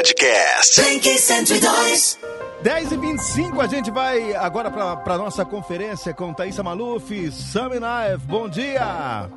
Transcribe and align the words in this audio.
Podcast. 0.00 0.80
Blink 0.80 1.18
102. 1.18 2.18
10 2.62 2.92
e 2.92 2.96
25 2.96 3.60
a 3.60 3.66
gente 3.66 3.90
vai 3.90 4.34
agora 4.34 4.70
para 4.70 5.18
nossa 5.18 5.44
conferência 5.44 6.14
com 6.14 6.32
Thaisa 6.32 6.62
Maluf, 6.62 7.30
Sami 7.30 7.78
Naif. 7.78 8.24
Bom 8.24 8.48
dia! 8.48 9.28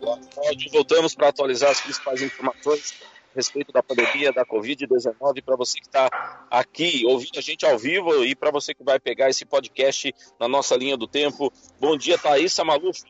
Boa 0.00 0.18
tarde, 0.34 0.70
voltamos 0.72 1.14
para 1.14 1.28
atualizar 1.28 1.70
as 1.72 1.82
principais 1.82 2.22
informações 2.22 2.94
a 3.02 3.36
respeito 3.36 3.70
da 3.70 3.82
pandemia 3.82 4.32
da 4.32 4.46
Covid-19 4.46 5.44
para 5.44 5.56
você 5.56 5.78
que 5.78 5.86
está 5.86 6.08
aqui 6.50 7.04
ouvindo 7.04 7.38
a 7.38 7.42
gente 7.42 7.66
ao 7.66 7.78
vivo 7.78 8.24
e 8.24 8.34
para 8.34 8.50
você 8.50 8.72
que 8.72 8.82
vai 8.82 8.98
pegar 8.98 9.28
esse 9.28 9.44
podcast 9.44 10.14
na 10.40 10.48
nossa 10.48 10.74
linha 10.74 10.96
do 10.96 11.06
tempo. 11.06 11.52
Bom 11.78 11.98
dia, 11.98 12.16
Thaisa 12.16 12.64
Maluf. 12.64 13.02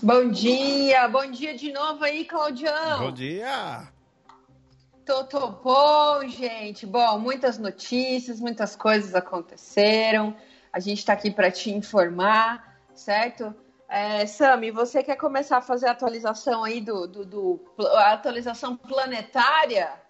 Bom 0.00 0.30
dia, 0.30 1.08
bom 1.08 1.28
dia 1.28 1.56
de 1.56 1.72
novo 1.72 2.04
aí, 2.04 2.24
Claudião. 2.24 3.00
Bom 3.00 3.12
dia. 3.12 3.90
Tô, 5.10 5.24
tô 5.24 5.48
bom, 5.48 6.24
gente. 6.28 6.86
Bom, 6.86 7.18
muitas 7.18 7.58
notícias, 7.58 8.38
muitas 8.38 8.76
coisas 8.76 9.12
aconteceram. 9.12 10.36
A 10.72 10.78
gente 10.78 10.98
está 10.98 11.14
aqui 11.14 11.32
para 11.32 11.50
te 11.50 11.68
informar, 11.68 12.80
certo? 12.94 13.52
É, 13.88 14.24
Sami, 14.24 14.70
você 14.70 15.02
quer 15.02 15.16
começar 15.16 15.56
a 15.56 15.62
fazer 15.62 15.88
a 15.88 15.90
atualização 15.90 16.62
aí 16.62 16.80
do, 16.80 17.08
do, 17.08 17.24
do 17.24 17.60
atualização 17.96 18.76
planetária? 18.76 20.00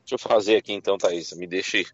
Deixa 0.00 0.16
eu 0.16 0.18
fazer 0.18 0.56
aqui 0.56 0.74
então, 0.74 0.98
Thaís. 0.98 1.32
Me 1.32 1.46
deixe, 1.46 1.86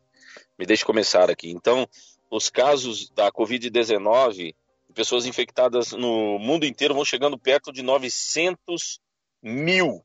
me 0.59 0.67
deixe 0.67 0.85
começar 0.85 1.31
aqui. 1.31 1.53
Então, 1.53 1.89
os 2.29 2.51
casos 2.51 3.09
da 3.11 3.31
Covid-19 3.31 4.53
pessoas 4.93 5.27
infectadas 5.27 5.93
no 5.93 6.41
mundo 6.41 6.67
inteiro 6.67 6.93
vão 6.93 7.05
chegando 7.05 7.39
perto 7.39 7.73
de 7.73 7.85
900 7.85 8.99
mil. 9.41 10.05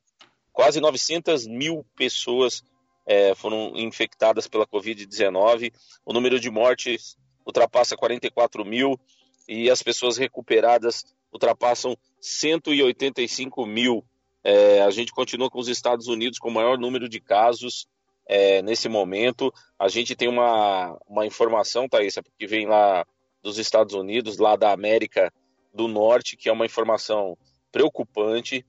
Quase 0.54 0.80
900 0.80 1.48
mil 1.48 1.84
pessoas 1.96 2.64
é, 3.06 3.34
foram 3.36 3.74
infectadas 3.76 4.48
pela 4.48 4.68
Covid-19. 4.68 5.74
O 6.06 6.14
número 6.14 6.40
de 6.40 6.50
mortes 6.50 7.18
ultrapassa 7.46 7.98
44 7.98 8.64
mil 8.64 8.98
e 9.48 9.70
as 9.70 9.82
pessoas 9.82 10.16
recuperadas 10.16 11.04
ultrapassam 11.34 11.98
185 12.22 13.66
mil. 13.66 14.06
É, 14.44 14.82
a 14.84 14.92
gente 14.92 15.12
continua 15.12 15.50
com 15.50 15.60
os 15.60 15.68
Estados 15.68 16.08
Unidos 16.08 16.38
com 16.38 16.50
o 16.50 16.54
maior 16.54 16.78
número 16.78 17.10
de 17.10 17.20
casos 17.20 17.88
é, 18.28 18.62
nesse 18.62 18.88
momento. 18.88 19.52
A 19.80 19.88
gente 19.88 20.16
tem 20.16 20.28
uma, 20.28 20.98
uma 21.08 21.26
informação, 21.26 21.90
Thaís, 21.90 22.16
que 22.38 22.48
vem 22.48 22.68
lá 22.68 23.06
dos 23.42 23.58
Estados 23.58 23.96
Unidos, 23.96 24.38
lá 24.38 24.56
da 24.56 24.72
América 24.72 25.34
do 25.74 25.88
Norte, 25.88 26.38
que 26.38 26.48
é 26.48 26.52
uma 26.52 26.66
informação 26.66 27.38
preocupante, 27.72 28.64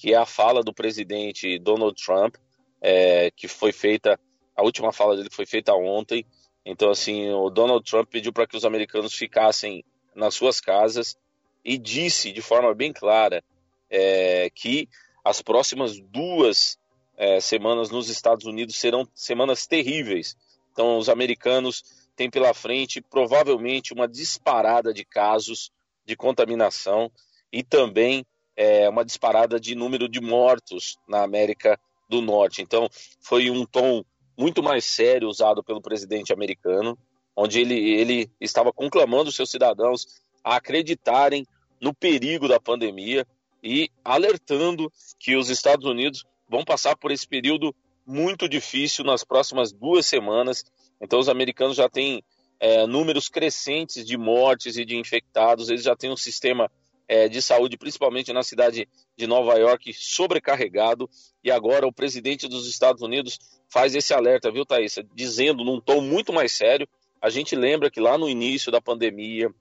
que 0.00 0.14
é 0.14 0.16
a 0.16 0.24
fala 0.24 0.62
do 0.62 0.72
presidente 0.72 1.58
Donald 1.58 1.94
Trump, 2.02 2.36
é, 2.80 3.30
que 3.32 3.46
foi 3.46 3.70
feita, 3.70 4.18
a 4.56 4.62
última 4.62 4.92
fala 4.92 5.14
dele 5.14 5.28
foi 5.30 5.44
feita 5.44 5.74
ontem. 5.74 6.24
Então, 6.64 6.88
assim, 6.88 7.30
o 7.32 7.50
Donald 7.50 7.84
Trump 7.84 8.08
pediu 8.08 8.32
para 8.32 8.46
que 8.46 8.56
os 8.56 8.64
americanos 8.64 9.12
ficassem 9.12 9.84
nas 10.14 10.34
suas 10.34 10.58
casas 10.58 11.18
e 11.62 11.76
disse 11.76 12.32
de 12.32 12.40
forma 12.40 12.74
bem 12.74 12.94
clara 12.94 13.44
é, 13.90 14.48
que 14.54 14.88
as 15.22 15.42
próximas 15.42 16.00
duas 16.00 16.78
é, 17.14 17.38
semanas 17.38 17.90
nos 17.90 18.08
Estados 18.08 18.46
Unidos 18.46 18.76
serão 18.76 19.06
semanas 19.14 19.66
terríveis. 19.66 20.34
Então, 20.72 20.96
os 20.96 21.10
americanos 21.10 21.82
tem 22.16 22.30
pela 22.30 22.54
frente 22.54 23.02
provavelmente 23.02 23.92
uma 23.92 24.08
disparada 24.08 24.94
de 24.94 25.04
casos 25.04 25.70
de 26.06 26.16
contaminação 26.16 27.12
e 27.52 27.62
também 27.62 28.24
é, 28.60 28.88
uma 28.88 29.04
disparada 29.04 29.58
de 29.58 29.74
número 29.74 30.08
de 30.08 30.20
mortos 30.20 30.98
na 31.08 31.22
América 31.22 31.80
do 32.08 32.20
Norte. 32.20 32.60
Então, 32.60 32.88
foi 33.20 33.50
um 33.50 33.64
tom 33.64 34.04
muito 34.36 34.62
mais 34.62 34.84
sério 34.84 35.28
usado 35.28 35.62
pelo 35.62 35.80
presidente 35.80 36.32
americano, 36.32 36.98
onde 37.36 37.60
ele, 37.60 37.74
ele 37.74 38.30
estava 38.40 38.72
conclamando 38.72 39.32
seus 39.32 39.50
cidadãos 39.50 40.06
a 40.44 40.56
acreditarem 40.56 41.46
no 41.80 41.94
perigo 41.94 42.48
da 42.48 42.60
pandemia 42.60 43.26
e 43.62 43.88
alertando 44.04 44.92
que 45.18 45.36
os 45.36 45.48
Estados 45.48 45.86
Unidos 45.86 46.24
vão 46.48 46.64
passar 46.64 46.96
por 46.96 47.10
esse 47.10 47.26
período 47.26 47.74
muito 48.06 48.48
difícil 48.48 49.04
nas 49.04 49.24
próximas 49.24 49.72
duas 49.72 50.06
semanas 50.06 50.64
então, 51.00 51.18
os 51.18 51.28
americanos 51.28 51.76
já 51.76 51.88
têm 51.88 52.22
é, 52.58 52.86
números 52.86 53.28
crescentes 53.28 54.04
de 54.04 54.18
mortes 54.18 54.76
e 54.76 54.84
de 54.84 54.96
infectados, 54.96 55.70
eles 55.70 55.82
já 55.82 55.96
têm 55.96 56.10
um 56.10 56.16
sistema 56.16 56.70
é, 57.10 57.28
de 57.28 57.42
saúde, 57.42 57.76
principalmente 57.76 58.32
na 58.32 58.44
cidade 58.44 58.88
de 59.16 59.26
Nova 59.26 59.58
York, 59.58 59.92
sobrecarregado. 59.92 61.10
E 61.42 61.50
agora 61.50 61.84
o 61.84 61.92
presidente 61.92 62.46
dos 62.46 62.68
Estados 62.68 63.02
Unidos 63.02 63.36
faz 63.68 63.96
esse 63.96 64.14
alerta, 64.14 64.48
viu, 64.48 64.64
Thaís? 64.64 64.96
Dizendo 65.12 65.64
num 65.64 65.80
tom 65.80 66.00
muito 66.00 66.32
mais 66.32 66.52
sério. 66.52 66.88
A 67.20 67.28
gente 67.28 67.56
lembra 67.56 67.90
que 67.90 67.98
lá 67.98 68.16
no 68.16 68.28
início 68.28 68.70
da 68.70 68.80
pandemia, 68.80 69.52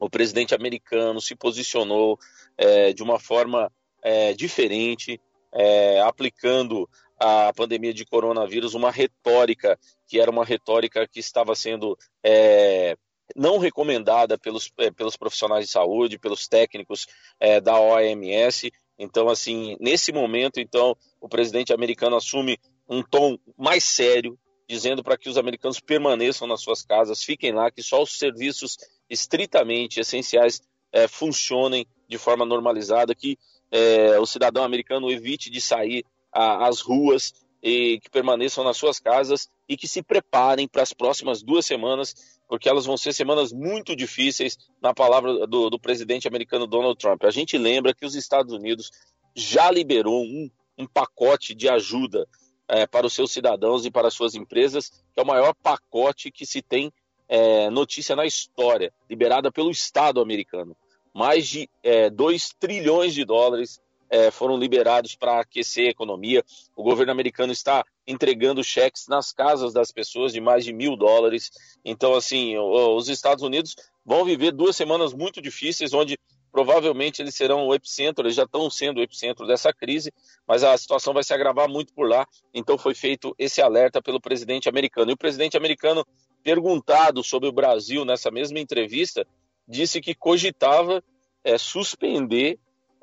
o 0.00 0.08
presidente 0.08 0.54
americano 0.54 1.20
se 1.20 1.34
posicionou 1.34 2.18
é, 2.56 2.94
de 2.94 3.02
uma 3.02 3.20
forma 3.20 3.70
é, 4.02 4.32
diferente, 4.32 5.20
é, 5.52 6.00
aplicando 6.00 6.88
a 7.20 7.52
pandemia 7.52 7.92
de 7.92 8.06
coronavírus 8.06 8.72
uma 8.72 8.90
retórica 8.90 9.78
que 10.06 10.18
era 10.18 10.30
uma 10.30 10.44
retórica 10.44 11.06
que 11.06 11.20
estava 11.20 11.54
sendo 11.54 11.98
é, 12.24 12.96
não 13.36 13.58
recomendada 13.58 14.38
pelos, 14.38 14.70
é, 14.78 14.90
pelos 14.90 15.16
profissionais 15.16 15.66
de 15.66 15.72
saúde, 15.72 16.18
pelos 16.18 16.48
técnicos 16.48 17.06
é, 17.38 17.60
da 17.60 17.78
OMS. 17.78 18.72
Então, 18.98 19.28
assim, 19.28 19.76
nesse 19.80 20.12
momento, 20.12 20.58
então, 20.60 20.96
o 21.20 21.28
presidente 21.28 21.72
americano 21.72 22.16
assume 22.16 22.58
um 22.88 23.02
tom 23.02 23.38
mais 23.56 23.84
sério, 23.84 24.38
dizendo 24.68 25.02
para 25.02 25.16
que 25.16 25.28
os 25.28 25.38
americanos 25.38 25.80
permaneçam 25.80 26.46
nas 26.46 26.62
suas 26.62 26.82
casas, 26.82 27.22
fiquem 27.22 27.52
lá, 27.52 27.70
que 27.70 27.82
só 27.82 28.02
os 28.02 28.18
serviços 28.18 28.76
estritamente 29.08 30.00
essenciais 30.00 30.60
é, 30.92 31.06
funcionem 31.06 31.86
de 32.08 32.18
forma 32.18 32.44
normalizada, 32.44 33.14
que 33.14 33.38
é, 33.70 34.18
o 34.18 34.26
cidadão 34.26 34.64
americano 34.64 35.10
evite 35.10 35.50
de 35.50 35.60
sair 35.60 36.04
às 36.32 36.80
ruas 36.80 37.32
e 37.62 37.98
que 38.00 38.10
permaneçam 38.10 38.62
nas 38.62 38.76
suas 38.76 38.98
casas 38.98 39.48
e 39.68 39.76
que 39.76 39.88
se 39.88 40.02
preparem 40.02 40.68
para 40.68 40.82
as 40.82 40.92
próximas 40.92 41.42
duas 41.42 41.66
semanas, 41.66 42.14
porque 42.48 42.68
elas 42.68 42.86
vão 42.86 42.96
ser 42.96 43.12
semanas 43.12 43.52
muito 43.52 43.96
difíceis, 43.96 44.56
na 44.80 44.94
palavra 44.94 45.46
do, 45.46 45.68
do 45.68 45.78
presidente 45.78 46.28
americano 46.28 46.66
Donald 46.66 46.98
Trump. 46.98 47.24
A 47.24 47.30
gente 47.30 47.58
lembra 47.58 47.94
que 47.94 48.06
os 48.06 48.14
Estados 48.14 48.52
Unidos 48.52 48.90
já 49.34 49.70
liberou 49.70 50.22
um, 50.22 50.50
um 50.78 50.86
pacote 50.86 51.54
de 51.54 51.68
ajuda 51.68 52.26
é, 52.68 52.86
para 52.86 53.06
os 53.06 53.12
seus 53.12 53.32
cidadãos 53.32 53.84
e 53.84 53.90
para 53.90 54.08
as 54.08 54.14
suas 54.14 54.34
empresas, 54.34 54.90
que 54.90 55.20
é 55.20 55.22
o 55.22 55.26
maior 55.26 55.54
pacote 55.54 56.30
que 56.30 56.46
se 56.46 56.62
tem 56.62 56.92
é, 57.28 57.68
notícia 57.70 58.14
na 58.14 58.24
história, 58.24 58.92
liberada 59.08 59.50
pelo 59.50 59.70
Estado 59.70 60.20
americano. 60.20 60.76
Mais 61.14 61.48
de 61.48 61.68
é, 61.82 62.08
2 62.08 62.54
trilhões 62.58 63.14
de 63.14 63.24
dólares 63.24 63.80
é, 64.10 64.30
foram 64.30 64.56
liberados 64.56 65.14
para 65.14 65.40
aquecer 65.40 65.86
a 65.86 65.90
economia. 65.90 66.44
O 66.74 66.82
governo 66.82 67.12
americano 67.12 67.52
está 67.52 67.84
entregando 68.06 68.64
cheques 68.64 69.06
nas 69.06 69.32
casas 69.32 69.72
das 69.72 69.90
pessoas 69.90 70.32
de 70.32 70.40
mais 70.40 70.64
de 70.64 70.72
mil 70.72 70.96
dólares. 70.96 71.50
Então, 71.84 72.14
assim, 72.14 72.56
os 72.56 73.08
Estados 73.08 73.44
Unidos 73.44 73.76
vão 74.04 74.24
viver 74.24 74.52
duas 74.52 74.76
semanas 74.76 75.12
muito 75.12 75.42
difíceis, 75.42 75.92
onde 75.92 76.18
provavelmente 76.50 77.20
eles 77.20 77.34
serão 77.34 77.66
o 77.66 77.74
epicentro, 77.74 78.24
eles 78.24 78.34
já 78.34 78.44
estão 78.44 78.70
sendo 78.70 78.98
o 78.98 79.02
epicentro 79.02 79.46
dessa 79.46 79.72
crise, 79.72 80.10
mas 80.46 80.64
a 80.64 80.76
situação 80.78 81.12
vai 81.12 81.22
se 81.22 81.34
agravar 81.34 81.68
muito 81.68 81.92
por 81.92 82.08
lá. 82.08 82.26
Então, 82.54 82.78
foi 82.78 82.94
feito 82.94 83.34
esse 83.38 83.60
alerta 83.60 84.00
pelo 84.00 84.20
presidente 84.20 84.68
americano. 84.68 85.10
E 85.10 85.14
o 85.14 85.18
presidente 85.18 85.56
americano, 85.56 86.06
perguntado 86.42 87.22
sobre 87.22 87.48
o 87.48 87.52
Brasil 87.52 88.04
nessa 88.04 88.30
mesma 88.30 88.58
entrevista, 88.58 89.26
disse 89.68 90.00
que 90.00 90.14
cogitava 90.14 91.04
é, 91.44 91.58
suspender 91.58 92.58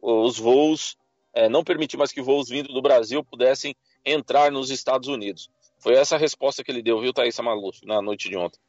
os 0.05 0.37
voos, 0.37 0.97
é, 1.33 1.49
não 1.49 1.63
permitir 1.63 1.97
mais 1.97 2.11
que 2.11 2.21
voos 2.21 2.47
vindo 2.47 2.71
do 2.71 2.81
Brasil 2.81 3.23
pudessem 3.23 3.75
entrar 4.05 4.51
nos 4.51 4.69
Estados 4.69 5.07
Unidos. 5.07 5.49
Foi 5.79 5.95
essa 5.95 6.15
a 6.15 6.19
resposta 6.19 6.63
que 6.63 6.71
ele 6.71 6.83
deu, 6.83 7.01
viu, 7.01 7.13
Thaisa 7.13 7.41
Maluf, 7.41 7.85
na 7.85 8.01
noite 8.01 8.29
de 8.29 8.37
ontem. 8.37 8.59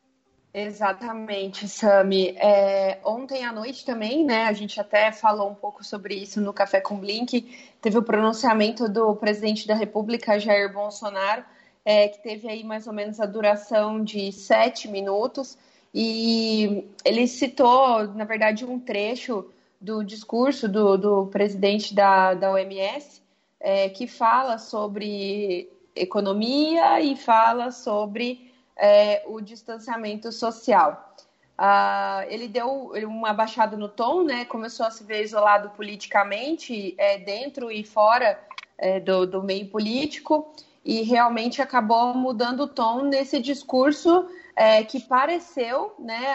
Exatamente, 0.53 1.69
Sami. 1.69 2.31
É, 2.39 2.99
ontem 3.05 3.45
à 3.45 3.53
noite 3.53 3.85
também, 3.85 4.25
né? 4.25 4.45
A 4.45 4.55
gente 4.55 4.81
até 4.81 5.13
falou 5.13 5.51
um 5.51 5.55
pouco 5.55 5.85
sobre 5.85 6.15
isso 6.15 6.41
no 6.41 6.53
Café 6.53 6.81
com 6.81 6.99
Blink. 6.99 7.75
Teve 7.83 7.99
o 7.99 8.03
pronunciamento 8.03 8.89
do 8.89 9.15
presidente 9.17 9.69
da 9.69 9.75
República, 9.75 10.41
Jair 10.41 10.73
Bolsonaro, 10.73 11.45
é, 11.85 12.09
que 12.09 12.23
teve 12.23 12.49
aí 12.49 12.65
mais 12.65 12.87
ou 12.87 12.95
menos 12.95 13.21
a 13.21 13.27
duração 13.27 14.03
de 14.03 14.33
sete 14.33 14.89
minutos. 14.89 15.59
E 15.95 16.89
ele 17.05 17.27
citou, 17.27 18.09
na 18.15 18.25
verdade, 18.25 18.65
um 18.65 18.81
trecho 18.81 19.51
do 19.81 20.03
discurso 20.03 20.69
do, 20.69 20.97
do 20.97 21.27
presidente 21.27 21.95
da, 21.95 22.35
da 22.35 22.51
OMS, 22.51 23.23
é, 23.61 23.89
que 23.89 24.07
fala 24.07 24.59
sobre 24.59 25.71
economia 25.95 27.01
e 27.01 27.17
fala 27.17 27.71
sobre 27.71 28.53
é, 28.77 29.23
o 29.27 29.41
distanciamento 29.41 30.31
social. 30.31 31.15
Ah, 31.59 32.25
ele 32.29 32.49
deu 32.49 32.93
uma 33.07 33.33
baixada 33.33 33.77
no 33.77 33.89
tom, 33.89 34.23
né? 34.23 34.45
Começou 34.45 34.85
a 34.85 34.91
se 34.91 35.03
ver 35.03 35.23
isolado 35.23 35.71
politicamente, 35.71 36.95
é, 36.99 37.19
dentro 37.19 37.71
e 37.71 37.83
fora 37.83 38.39
é, 38.77 39.01
do, 39.01 39.27
do 39.27 39.43
meio 39.43 39.67
político. 39.69 40.53
e 40.85 41.03
realmente 41.03 41.61
acabou 41.61 42.15
mudando 42.15 42.61
o 42.61 42.69
tom 42.69 43.03
nesse 43.03 43.41
discurso 43.41 44.29
é, 44.55 44.85
que 44.85 45.01
pareceu 45.01 45.93
né, 45.99 46.33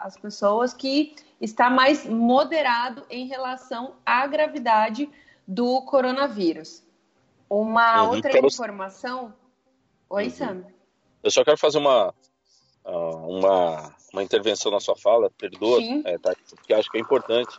as 0.00 0.16
pessoas 0.16 0.72
que 0.72 1.14
está 1.40 1.68
mais 1.68 2.06
moderado 2.06 3.04
em 3.10 3.26
relação 3.26 3.96
à 4.04 4.26
gravidade 4.26 5.08
do 5.46 5.82
coronavírus. 5.82 6.82
Uma 7.48 8.02
uhum, 8.02 8.10
outra 8.10 8.30
quero... 8.30 8.46
informação. 8.46 9.34
Oi, 10.08 10.24
uhum. 10.24 10.30
Sam. 10.30 10.64
Eu 11.22 11.30
só 11.30 11.44
quero 11.44 11.58
fazer 11.58 11.78
uma, 11.78 12.14
ah, 12.84 12.90
uma, 12.90 13.94
uma 14.12 14.22
intervenção 14.22 14.70
na 14.70 14.80
sua 14.80 14.96
fala, 14.96 15.30
perdoa, 15.30 15.80
é, 16.04 16.18
tá, 16.18 16.34
porque 16.50 16.72
acho 16.72 16.90
que 16.90 16.98
é 16.98 17.00
importante. 17.00 17.58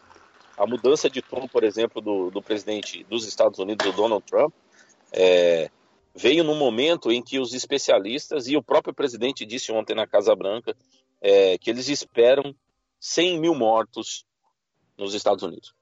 A 0.57 0.65
mudança 0.65 1.09
de 1.09 1.21
tom, 1.21 1.47
por 1.47 1.63
exemplo, 1.63 2.01
do, 2.01 2.31
do 2.31 2.41
presidente 2.41 3.03
dos 3.03 3.27
Estados 3.27 3.59
Unidos, 3.59 3.85
o 3.85 3.91
Donald 3.91 4.25
Trump, 4.25 4.53
é, 5.11 5.69
veio 6.15 6.43
no 6.43 6.55
momento 6.55 7.11
em 7.11 7.21
que 7.21 7.39
os 7.39 7.53
especialistas 7.53 8.47
e 8.47 8.57
o 8.57 8.63
próprio 8.63 8.93
presidente 8.93 9.45
disse 9.45 9.71
ontem 9.71 9.95
na 9.95 10.07
Casa 10.07 10.35
Branca 10.35 10.75
é, 11.21 11.57
que 11.57 11.69
eles 11.69 11.87
esperam 11.89 12.55
100 12.99 13.39
mil 13.39 13.55
mortos 13.55 14.25
nos 14.97 15.13
Estados 15.13 15.43
Unidos. 15.43 15.73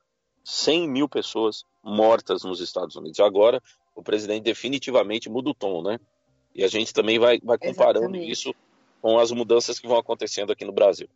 100 0.43 0.87
mil 0.87 1.09
pessoas 1.09 1.65
mortas 1.83 2.43
nos 2.43 2.59
Estados 2.59 2.95
Unidos. 2.95 3.19
Agora, 3.19 3.61
o 3.95 4.03
presidente 4.03 4.43
definitivamente 4.43 5.29
muda 5.29 5.49
o 5.49 5.53
tom, 5.53 5.81
né? 5.81 5.99
E 6.53 6.63
a 6.63 6.67
gente 6.67 6.93
também 6.93 7.19
vai, 7.19 7.39
vai 7.43 7.57
comparando 7.57 8.05
Exatamente. 8.05 8.31
isso 8.31 8.55
com 9.01 9.19
as 9.19 9.31
mudanças 9.31 9.79
que 9.79 9.87
vão 9.87 9.97
acontecendo 9.97 10.51
aqui 10.51 10.65
no 10.65 10.71
Brasil. 10.71 11.07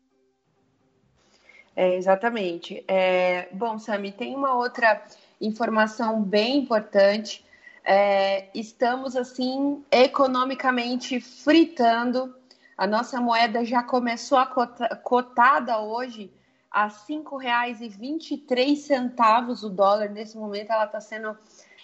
É, 1.76 1.96
exatamente. 1.96 2.84
É, 2.88 3.48
bom, 3.52 3.80
Sami, 3.80 4.12
tem 4.12 4.36
uma 4.36 4.56
outra 4.56 5.02
informação 5.40 6.22
bem 6.22 6.58
importante. 6.58 7.44
É, 7.86 8.48
estamos, 8.54 9.16
assim, 9.16 9.84
economicamente 9.90 11.22
fritando. 11.22 12.36
A 12.80 12.88
nossa 12.88 13.20
moeda 13.20 13.66
já 13.66 13.84
começou 13.84 14.38
a 14.38 14.46
cota, 14.46 14.96
cotada 15.04 15.82
hoje 15.82 16.32
a 16.72 16.86
R$ 16.86 16.94
5,23 17.10 19.64
o 19.66 19.70
dólar. 19.70 20.12
Nesse 20.12 20.38
momento, 20.38 20.72
ela 20.72 20.86
está 20.86 21.02
sendo 21.02 21.38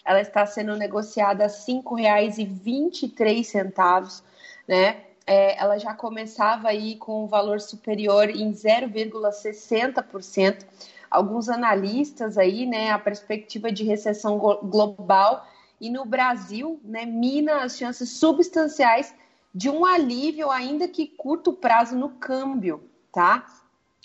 ela 0.06 0.22
está 0.22 0.46
sendo 0.46 0.78
negociada 0.78 1.44
a 1.44 1.48
R$ 1.48 1.54
5,23, 1.54 4.24
né? 4.66 5.02
É, 5.28 5.62
ela 5.62 5.78
já 5.78 5.94
começava 5.94 6.70
aí 6.70 6.96
com 6.96 7.26
um 7.26 7.28
valor 7.28 7.60
superior 7.60 8.30
em 8.30 8.54
0,60%. 8.54 10.66
Alguns 11.12 11.50
analistas 11.50 12.38
aí, 12.38 12.66
né, 12.66 12.92
a 12.92 13.00
perspectiva 13.00 13.70
de 13.70 13.84
recessão 13.84 14.38
global 14.38 15.46
e 15.82 15.90
no 15.90 16.06
Brasil, 16.06 16.80
né, 16.86 17.06
mina 17.06 17.64
as 17.64 17.78
chances 17.78 18.12
substanciais 18.12 19.14
de 19.56 19.70
um 19.70 19.86
alívio, 19.86 20.52
ainda 20.52 20.86
que 20.86 21.08
curto 21.08 21.54
prazo, 21.54 21.96
no 21.96 22.10
câmbio, 22.10 22.84
tá? 23.10 23.46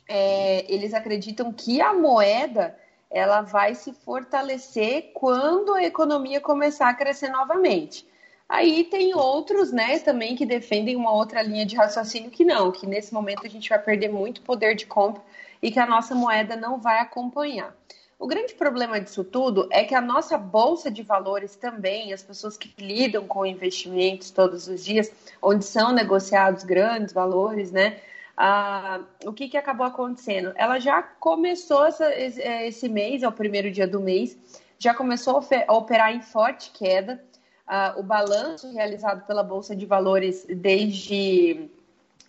É, 0.08 0.64
eles 0.72 0.94
acreditam 0.94 1.52
que 1.52 1.80
a 1.80 1.92
moeda 1.92 2.78
ela 3.10 3.40
vai 3.42 3.74
se 3.74 3.92
fortalecer 3.92 5.10
quando 5.12 5.74
a 5.74 5.82
economia 5.82 6.40
começar 6.40 6.88
a 6.88 6.94
crescer 6.94 7.30
novamente. 7.30 8.06
Aí 8.48 8.84
tem 8.84 9.12
outros, 9.12 9.72
né, 9.72 9.98
também 9.98 10.36
que 10.36 10.46
defendem 10.46 10.94
uma 10.94 11.12
outra 11.12 11.42
linha 11.42 11.66
de 11.66 11.74
raciocínio 11.74 12.30
que 12.30 12.44
não, 12.44 12.70
que 12.70 12.86
nesse 12.86 13.12
momento 13.12 13.44
a 13.44 13.50
gente 13.50 13.68
vai 13.68 13.78
perder 13.80 14.08
muito 14.08 14.42
poder 14.42 14.76
de 14.76 14.86
compra 14.86 15.22
e 15.60 15.70
que 15.72 15.80
a 15.80 15.86
nossa 15.86 16.14
moeda 16.14 16.54
não 16.54 16.78
vai 16.78 17.00
acompanhar. 17.00 17.74
O 18.20 18.26
grande 18.26 18.52
problema 18.52 19.00
disso 19.00 19.24
tudo 19.24 19.66
é 19.72 19.82
que 19.82 19.94
a 19.94 20.00
nossa 20.00 20.36
bolsa 20.36 20.90
de 20.90 21.02
valores 21.02 21.56
também, 21.56 22.12
as 22.12 22.22
pessoas 22.22 22.54
que 22.54 22.70
lidam 22.78 23.26
com 23.26 23.46
investimentos 23.46 24.30
todos 24.30 24.68
os 24.68 24.84
dias, 24.84 25.10
onde 25.40 25.64
são 25.64 25.90
negociados 25.90 26.62
grandes 26.62 27.14
valores, 27.14 27.72
né, 27.72 27.98
ah, 28.36 29.00
o 29.24 29.32
que, 29.32 29.48
que 29.48 29.56
acabou 29.56 29.86
acontecendo? 29.86 30.52
Ela 30.56 30.78
já 30.78 31.02
começou 31.02 31.86
essa, 31.86 32.14
esse 32.14 32.90
mês, 32.90 33.22
é 33.22 33.28
o 33.28 33.32
primeiro 33.32 33.70
dia 33.70 33.86
do 33.86 34.00
mês, 34.00 34.36
já 34.78 34.92
começou 34.92 35.42
a 35.66 35.72
operar 35.72 36.14
em 36.14 36.20
forte 36.20 36.72
queda. 36.72 37.24
Ah, 37.66 37.94
o 37.96 38.02
balanço 38.02 38.70
realizado 38.70 39.26
pela 39.26 39.42
Bolsa 39.42 39.74
de 39.74 39.86
Valores 39.86 40.46
desde 40.46 41.70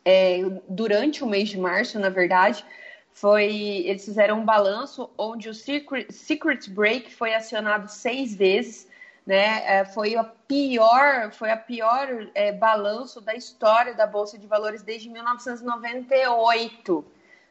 é, 0.06 0.40
durante 0.70 1.22
o 1.24 1.28
mês 1.28 1.50
de 1.50 1.60
março, 1.60 2.00
na 2.00 2.10
verdade, 2.10 2.66
foi 3.13 3.84
eles 3.86 4.06
fizeram 4.06 4.40
um 4.40 4.46
balanço 4.46 5.10
onde 5.18 5.50
o 5.50 5.54
Secret, 5.54 6.12
Secret 6.12 6.69
Break 6.69 7.13
foi 7.13 7.34
acionado 7.34 7.88
seis 7.90 8.36
vezes 8.36 8.90
né? 9.25 9.63
É, 9.66 9.86
foi 9.86 10.16
a 10.16 10.24
pior, 10.24 11.31
foi 11.31 11.52
a 11.52 11.58
pior 11.58 12.28
é, 12.34 12.52
balanço 12.52 13.22
da 13.22 13.36
história 13.36 13.94
da 13.94 14.08
Bolsa 14.08 14.38
de 14.38 14.48
Valores 14.48 14.81
desde 14.84 15.10
1998. 15.10 17.06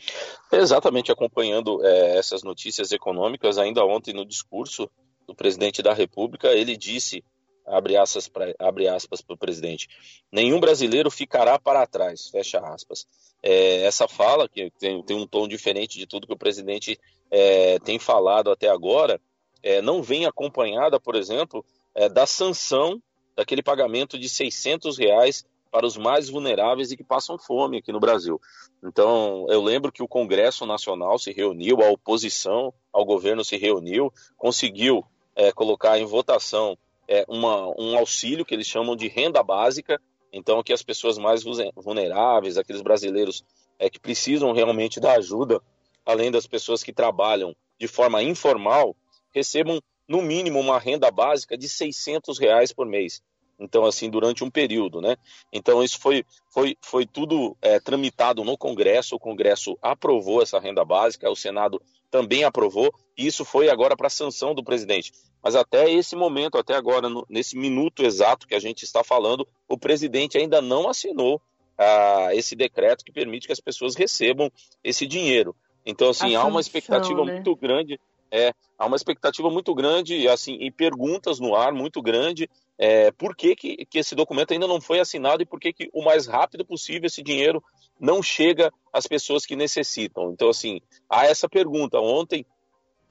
Exatamente, 0.52 1.12
acompanhando 1.12 1.86
é, 1.86 2.18
essas 2.18 2.44
notícias 2.44 2.92
econômicas, 2.92 3.58
ainda 3.58 3.86
ontem 3.86 4.14
no 4.14 4.26
discurso 4.26 4.90
do 5.28 5.36
presidente 5.36 5.82
da 5.82 5.94
República, 5.94 6.50
ele 6.50 6.76
disse, 6.76 7.24
abre 7.66 7.98
aspas 7.98 8.28
para 8.28 9.34
o 9.34 9.38
presidente, 9.38 9.88
nenhum 10.32 10.60
brasileiro 10.60 11.10
ficará 11.10 11.58
para 11.58 11.88
trás, 11.88 12.30
fecha 12.30 12.60
aspas. 12.60 13.08
É, 13.42 13.84
essa 13.84 14.08
fala, 14.08 14.48
que 14.48 14.72
tem, 14.80 15.04
tem, 15.04 15.18
um 15.18 15.28
tom 15.28 15.48
diferente 15.48 15.98
de 15.98 16.06
tudo 16.06 16.28
que 16.28 16.34
o 16.34 16.38
presidente 16.38 17.00
é, 17.30 17.80
tem 17.80 18.00
falado 18.00 18.52
até 18.52 18.70
agora, 18.70 19.20
é, 19.62 19.82
não 19.82 20.02
vem 20.02 20.26
acompanhada, 20.26 21.00
por 21.00 21.16
exemplo, 21.16 21.66
é, 21.96 22.10
da 22.10 22.26
sanção 22.26 23.02
daquele 23.36 23.64
pagamento 23.64 24.18
de 24.18 24.30
600 24.30 24.98
reais 24.98 25.46
para 25.72 25.88
os 25.88 25.98
mais 25.98 26.30
vulneráveis 26.30 26.92
e 26.92 26.98
que 26.98 27.04
passam 27.04 27.38
fome 27.38 27.78
aqui 27.78 27.92
no 27.92 28.00
Brasil. 28.00 28.40
Então, 28.84 29.48
eu 29.50 29.62
lembro 29.62 29.92
que 29.92 30.04
o 30.04 30.08
Congresso 30.08 30.68
Nacional 30.68 31.18
se 31.18 31.32
reuniu, 31.32 31.82
a 31.82 31.90
oposição 31.90 32.72
ao 32.92 33.04
governo 33.04 33.44
se 33.44 33.58
reuniu, 33.58 34.14
conseguiu 34.38 35.04
é, 35.36 35.52
colocar 35.52 35.98
em 35.98 36.06
votação 36.06 36.78
é, 37.08 37.26
uma, 37.28 37.68
um 37.80 37.98
auxílio 37.98 38.46
que 38.46 38.54
eles 38.54 38.68
chamam 38.68 38.96
de 38.96 39.08
renda 39.08 39.44
básica, 39.44 40.00
então 40.32 40.64
que 40.64 40.74
as 40.74 40.82
pessoas 40.82 41.18
mais 41.18 41.44
vulneráveis, 41.76 42.58
aqueles 42.58 42.82
brasileiros 42.82 43.44
é, 43.78 43.90
que 43.90 44.00
precisam 44.00 44.52
realmente 44.52 45.00
da 45.00 45.14
ajuda, 45.14 45.62
além 46.06 46.32
das 46.32 46.48
pessoas 46.48 46.84
que 46.84 46.94
trabalham 46.94 47.56
de 47.80 47.88
forma 47.88 48.22
informal, 48.24 48.96
recebam 49.34 49.82
no 50.08 50.22
mínimo 50.22 50.60
uma 50.60 50.80
renda 50.80 51.10
básica 51.10 51.58
de 51.58 51.68
600 51.68 52.38
reais 52.38 52.74
por 52.74 52.86
mês. 52.86 53.22
Então, 53.60 53.86
assim, 53.86 54.10
durante 54.10 54.44
um 54.44 54.50
período, 54.50 55.00
né? 55.00 55.16
Então, 55.52 55.84
isso 55.84 56.00
foi, 56.00 56.26
foi, 56.50 56.76
foi 56.82 57.06
tudo 57.06 57.56
é, 57.62 57.80
tramitado 57.80 58.44
no 58.44 58.58
Congresso, 58.58 59.16
o 59.16 59.20
Congresso 59.20 59.78
aprovou 59.82 60.42
essa 60.42 60.60
renda 60.60 60.84
básica, 60.84 61.30
o 61.30 61.36
Senado 61.36 61.82
também 62.14 62.44
aprovou, 62.44 62.94
e 63.18 63.26
isso 63.26 63.44
foi 63.44 63.70
agora 63.70 63.98
para 63.98 64.08
sanção 64.08 64.54
do 64.54 64.64
presidente. 64.64 65.12
Mas 65.42 65.56
até 65.56 65.92
esse 65.92 66.16
momento, 66.16 66.60
até 66.60 66.76
agora, 66.76 67.08
nesse 67.28 67.58
minuto 67.58 68.04
exato 68.06 68.48
que 68.48 68.54
a 68.54 68.60
gente 68.60 68.84
está 68.84 69.04
falando, 69.04 69.48
o 69.68 69.80
presidente 69.80 70.38
ainda 70.38 70.62
não 70.62 70.88
assinou 70.88 71.42
ah, 71.76 72.30
esse 72.34 72.56
decreto 72.56 73.04
que 73.04 73.12
permite 73.12 73.48
que 73.48 73.52
as 73.52 73.60
pessoas 73.60 73.96
recebam 73.96 74.52
esse 74.84 75.08
dinheiro. 75.08 75.56
Então, 75.84 76.12
assim, 76.12 76.36
há 76.36 76.46
uma 76.46 76.62
expectativa 76.62 77.26
né? 77.26 77.34
muito 77.34 77.56
grande 77.56 78.00
é, 78.34 78.52
há 78.80 78.88
uma 78.88 78.96
expectativa 78.96 79.48
muito 79.52 79.76
grande, 79.76 80.28
assim, 80.28 80.58
e 80.60 80.72
perguntas 80.72 81.40
no 81.40 81.56
ar 81.56 81.72
muito 81.72 82.02
grande, 82.02 82.50
é, 82.80 83.12
por 83.12 83.36
que, 83.36 83.56
que, 83.56 83.86
que, 83.86 84.00
esse 84.00 84.16
documento 84.16 84.52
ainda 84.52 84.66
não 84.66 84.82
foi 84.82 85.00
assinado 85.00 85.44
e 85.44 85.46
por 85.46 85.60
que, 85.60 85.72
que 85.72 85.88
o 85.94 86.04
mais 86.04 86.26
rápido 86.26 86.66
possível 86.66 87.06
esse 87.06 87.22
dinheiro 87.22 87.64
não 88.04 88.22
chega 88.22 88.70
às 88.92 89.08
pessoas 89.08 89.46
que 89.46 89.56
necessitam. 89.56 90.32
Então, 90.32 90.50
assim, 90.50 90.82
há 91.10 91.26
essa 91.26 91.48
pergunta. 91.48 92.02
Ontem 92.02 92.46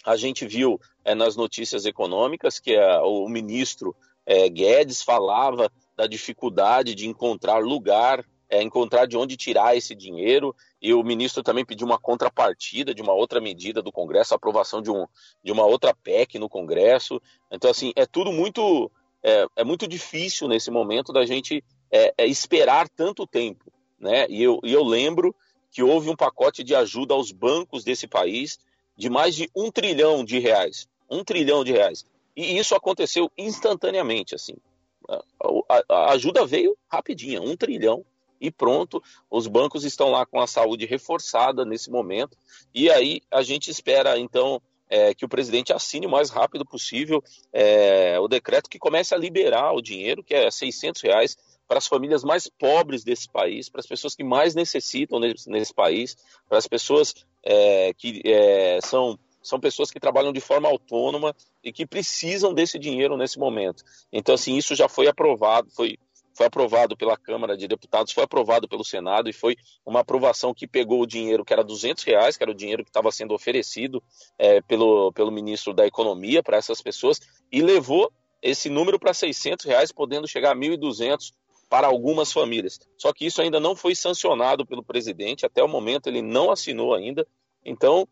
a 0.05 0.17
gente 0.17 0.47
viu 0.47 0.79
é, 1.03 1.15
nas 1.15 1.35
notícias 1.35 1.87
econômicas 1.87 2.61
que 2.61 2.75
é, 2.75 2.99
o 2.99 3.27
ministro 3.27 3.97
é, 4.27 4.47
Guedes 4.51 5.03
falava 5.03 5.73
da 5.97 6.07
dificuldade 6.07 6.95
de 6.95 7.09
encontrar 7.09 7.63
lugar, 7.63 8.23
é, 8.51 8.63
encontrar 8.63 9.07
de 9.07 9.17
onde 9.17 9.35
tirar 9.35 9.75
esse 9.75 9.95
dinheiro, 9.95 10.55
e 10.81 10.93
o 10.93 11.03
ministro 11.03 11.43
também 11.43 11.65
pediu 11.65 11.87
uma 11.87 11.99
contrapartida 11.99 12.95
de 12.95 13.01
uma 13.01 13.15
outra 13.15 13.41
medida 13.41 13.81
do 13.81 13.91
Congresso, 13.91 14.35
a 14.35 14.37
aprovação 14.37 14.83
de, 14.83 14.91
um, 14.91 15.07
de 15.43 15.53
uma 15.53 15.65
outra 15.65 15.95
PEC 15.95 16.39
no 16.39 16.51
Congresso. 16.51 17.19
Então, 17.51 17.71
assim, 17.71 17.95
é 17.97 18.05
tudo 18.05 18.31
muito, 18.31 18.93
é, 19.23 19.65
muito 19.65 19.89
difícil 19.89 20.49
nesse 20.49 20.71
momento 20.71 21.15
da 21.15 21.25
gente 21.25 21.65
esperar 22.19 22.89
tanto 22.89 23.27
tempo. 23.27 23.71
Né? 24.03 24.27
E, 24.29 24.43
eu, 24.43 24.59
e 24.65 24.73
eu 24.73 24.83
lembro 24.83 25.33
que 25.71 25.83
houve 25.83 26.11
um 26.11 26.17
pacote 26.17 26.65
de 26.65 26.75
ajuda 26.75 27.15
aos 27.15 27.31
bancos 27.31 27.85
desse 27.85 28.09
país 28.09 28.59
de 28.97 29.09
mais 29.09 29.35
de 29.35 29.49
um 29.55 29.71
trilhão 29.71 30.25
de 30.25 30.41
reais. 30.41 30.89
Um 31.09 31.23
trilhão 31.23 31.63
de 31.63 31.71
reais. 31.71 32.05
E 32.37 32.59
isso 32.59 32.75
aconteceu 32.75 33.31
instantaneamente, 33.39 34.35
assim. 34.35 34.57
A, 35.09 35.83
a, 35.89 36.13
ajuda 36.13 36.45
veio 36.45 36.77
rapidinha, 36.91 37.41
um 37.41 37.57
trilhão 37.57 38.05
e 38.41 38.51
pronto. 38.51 39.01
Os 39.31 39.47
bancos 39.47 39.85
estão 39.85 40.11
lá 40.11 40.27
com 40.27 40.41
a 40.41 40.47
saúde 40.49 40.85
reforçada 40.85 41.65
nesse 41.65 41.91
momento. 41.91 42.37
E 42.75 42.91
aí 42.91 43.21
a 43.31 43.43
gente 43.43 43.71
espera, 43.71 44.19
então, 44.19 44.61
é, 44.91 45.15
que 45.15 45.25
o 45.25 45.29
presidente 45.29 45.73
assine 45.73 46.07
o 46.07 46.11
mais 46.11 46.29
rápido 46.29 46.67
possível 46.67 47.23
é, 47.53 48.19
o 48.19 48.29
decreto 48.29 48.69
que 48.69 48.79
comece 48.79 49.15
a 49.15 49.19
liberar 49.19 49.73
o 49.73 49.81
dinheiro, 49.81 50.25
que 50.25 50.35
é 50.35 50.51
600 50.51 51.03
reais, 51.03 51.37
para 51.73 51.79
as 51.79 51.87
famílias 51.87 52.23
mais 52.23 52.49
pobres 52.49 53.03
desse 53.03 53.27
país, 53.27 53.71
para 53.71 53.81
as 53.81 53.87
pessoas 53.87 54.15
que 54.15 54.23
mais 54.23 54.55
necessitam 54.55 55.19
nesse, 55.19 55.49
nesse 55.49 55.73
país, 55.73 56.15
para 56.47 56.59
as 56.59 56.67
pessoas 56.67 57.15
é, 57.43 57.95
que 57.95 58.21
é, 58.27 58.79
são 58.83 59.19
são 59.43 59.59
pessoas 59.59 59.91
que 59.91 59.99
trabalham 59.99 60.35
de 60.35 60.41
forma 60.41 60.69
autônoma 60.69 61.35
e 61.65 61.73
que 61.73 61.87
precisam 61.87 62.53
desse 62.53 62.79
dinheiro 62.79 63.17
nesse 63.17 63.39
momento. 63.39 63.83
Então, 64.13 64.35
assim, 64.35 64.55
isso 64.55 64.75
já 64.75 64.87
foi 64.87 65.09
aprovado, 65.09 65.71
foi, 65.71 65.97
foi 66.35 66.45
aprovado 66.45 66.95
pela 66.95 67.17
Câmara 67.17 67.57
de 67.57 67.67
Deputados, 67.67 68.13
foi 68.13 68.23
aprovado 68.23 68.69
pelo 68.69 68.85
Senado 68.85 69.31
e 69.31 69.33
foi 69.33 69.57
uma 69.85 70.01
aprovação 70.01 70.53
que 70.53 70.67
pegou 70.67 71.01
o 71.01 71.07
dinheiro 71.07 71.43
que 71.43 71.55
era 71.55 71.65
200 71.65 72.05
reais, 72.05 72.37
que 72.37 72.45
era 72.45 72.53
o 72.53 72.55
dinheiro 72.55 72.85
que 72.85 72.91
estava 72.91 73.11
sendo 73.11 73.33
oferecido 73.33 74.03
é, 74.39 74.61
pelo, 74.61 75.11
pelo 75.13 75.33
ministro 75.33 75.73
da 75.73 75.87
Economia 75.87 76.43
para 76.43 76.59
essas 76.59 76.83
pessoas 76.83 77.19
e 77.51 77.63
levou 77.63 78.13
esse 78.43 78.69
número 78.69 78.99
para 78.99 79.15
600 79.15 79.65
reais, 79.65 79.91
podendo 79.91 80.29
chegar 80.29 80.53
a 80.53 80.57
1.200 80.57 81.33
para 81.73 81.87
algumas 81.87 82.31
famílias. 82.31 82.79
Só 82.99 83.15
que 83.15 83.25
isso 83.25 83.41
ainda 83.41 83.59
não 83.59 83.75
foi 83.75 83.95
sancionado 83.95 84.67
pelo 84.67 84.85
presidente, 84.85 85.47
até 85.47 85.65
o 85.65 85.69
momento 85.69 86.07
ele 86.07 86.21
não 86.21 86.51
assinou 86.51 86.93
ainda. 86.93 87.27
Então, 87.65 88.07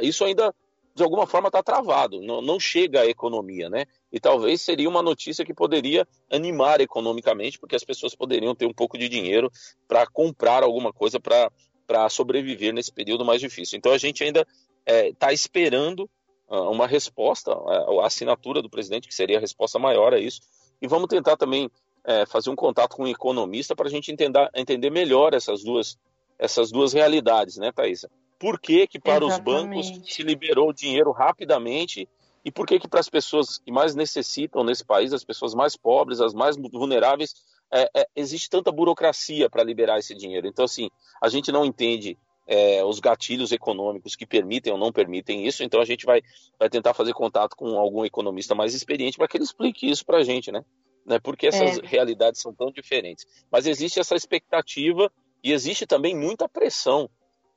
isso 0.00 0.24
ainda 0.24 0.54
de 0.94 1.02
alguma 1.02 1.26
forma 1.26 1.48
está 1.48 1.62
travado, 1.62 2.22
não, 2.22 2.40
não, 2.40 2.58
chega 2.58 3.02
à 3.02 3.06
economia, 3.06 3.68
né? 3.68 3.84
E 4.10 4.18
talvez 4.18 4.62
seria 4.62 4.88
uma 4.88 5.02
notícia 5.02 5.44
que 5.44 5.52
poderia 5.52 6.08
animar 6.32 6.80
economicamente, 6.80 7.58
porque 7.58 7.76
as 7.76 7.84
pessoas 7.84 8.14
poderiam 8.14 8.54
ter 8.54 8.64
um 8.64 8.72
pouco 8.72 8.96
de 8.96 9.06
dinheiro 9.06 9.52
para 9.86 10.06
comprar 10.06 10.62
alguma 10.62 10.90
coisa 10.90 11.20
para 11.20 12.08
sobreviver 12.08 12.72
nesse 12.72 12.90
período 12.90 13.22
mais 13.22 13.38
difícil. 13.38 13.76
Então 13.76 13.92
a 13.92 13.98
gente 13.98 14.24
ainda 14.24 14.46
está 14.86 15.30
é, 15.30 15.34
esperando 15.34 16.08
uh, 16.48 16.70
uma 16.70 16.86
resposta, 16.86 17.52
a, 17.52 18.02
a, 18.02 18.06
assinatura 18.06 18.62
do 18.62 18.70
presidente, 18.70 19.06
que 19.06 19.14
seria 19.14 19.36
a 19.36 19.40
resposta 19.40 19.78
maior 19.78 20.14
a 20.14 20.18
isso, 20.18 20.40
e 20.80 20.88
vamos 20.88 21.08
tentar 21.08 21.36
também 21.36 21.70
é, 22.08 22.26
fazer 22.26 22.50
um 22.50 22.56
contato 22.56 22.96
com 22.96 23.04
um 23.04 23.08
economista 23.08 23.76
para 23.76 23.86
a 23.86 23.90
gente 23.90 24.10
entender, 24.10 24.50
entender 24.54 24.90
melhor 24.90 25.34
essas 25.34 25.62
duas, 25.62 25.96
essas 26.38 26.72
duas 26.72 26.92
realidades, 26.92 27.56
né, 27.56 27.70
Thaisa? 27.70 28.10
por 28.38 28.60
que, 28.60 28.86
que 28.86 29.00
para 29.00 29.24
Exatamente. 29.26 29.80
os 29.80 29.90
bancos 29.90 30.14
se 30.14 30.22
liberou 30.22 30.72
dinheiro 30.72 31.10
rapidamente 31.10 32.08
e 32.44 32.52
por 32.52 32.66
que, 32.66 32.78
que 32.78 32.88
para 32.88 33.00
as 33.00 33.08
pessoas 33.08 33.58
que 33.58 33.72
mais 33.72 33.94
necessitam 33.94 34.62
nesse 34.62 34.84
país, 34.84 35.12
as 35.12 35.24
pessoas 35.24 35.54
mais 35.54 35.76
pobres, 35.76 36.20
as 36.20 36.32
mais 36.32 36.56
vulneráveis, 36.56 37.34
é, 37.70 37.90
é, 37.94 38.06
existe 38.14 38.48
tanta 38.48 38.70
burocracia 38.70 39.50
para 39.50 39.64
liberar 39.64 39.98
esse 39.98 40.14
dinheiro. 40.14 40.46
Então, 40.46 40.64
assim, 40.64 40.88
a 41.20 41.28
gente 41.28 41.50
não 41.50 41.64
entende 41.64 42.16
é, 42.46 42.82
os 42.84 43.00
gatilhos 43.00 43.52
econômicos 43.52 44.14
que 44.14 44.24
permitem 44.24 44.72
ou 44.72 44.78
não 44.78 44.92
permitem 44.92 45.46
isso, 45.46 45.62
então 45.64 45.80
a 45.80 45.84
gente 45.84 46.06
vai, 46.06 46.22
vai 46.58 46.70
tentar 46.70 46.94
fazer 46.94 47.12
contato 47.12 47.56
com 47.56 47.76
algum 47.76 48.04
economista 48.04 48.54
mais 48.54 48.72
experiente 48.72 49.18
para 49.18 49.28
que 49.28 49.36
ele 49.36 49.44
explique 49.44 49.90
isso 49.90 50.06
para 50.06 50.18
a 50.18 50.24
gente, 50.24 50.50
né? 50.52 50.64
Né? 51.08 51.18
Porque 51.18 51.46
essas 51.46 51.78
é. 51.78 51.82
realidades 51.82 52.40
são 52.40 52.52
tão 52.54 52.70
diferentes. 52.70 53.26
Mas 53.50 53.66
existe 53.66 53.98
essa 53.98 54.14
expectativa 54.14 55.10
e 55.42 55.52
existe 55.52 55.86
também 55.86 56.14
muita 56.14 56.48
pressão 56.48 57.08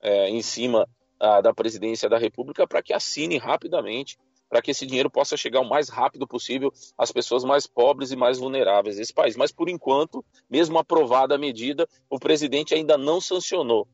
é, 0.02 0.30
em 0.30 0.42
cima 0.42 0.88
a, 1.20 1.42
da 1.42 1.54
presidência 1.54 2.10
da 2.10 2.18
República 2.18 2.66
para 2.66 2.82
que 2.82 2.94
assine 2.94 3.38
rapidamente, 3.38 4.18
para 4.50 4.62
que 4.62 4.72
esse 4.72 4.86
dinheiro 4.86 5.10
possa 5.10 5.36
chegar 5.36 5.60
o 5.60 5.70
mais 5.70 5.90
rápido 5.90 6.26
possível 6.26 6.72
às 6.98 7.12
pessoas 7.12 7.44
mais 7.44 7.68
pobres 7.68 8.12
e 8.12 8.16
mais 8.16 8.40
vulneráveis 8.40 8.96
desse 8.96 9.14
país. 9.14 9.36
Mas, 9.36 9.52
por 9.52 9.70
enquanto, 9.70 10.24
mesmo 10.50 10.80
aprovada 10.80 11.36
a 11.36 11.38
medida, 11.38 11.88
o 12.10 12.18
presidente 12.18 12.74
ainda 12.74 12.98
não 12.98 13.20
sancionou. 13.20 13.88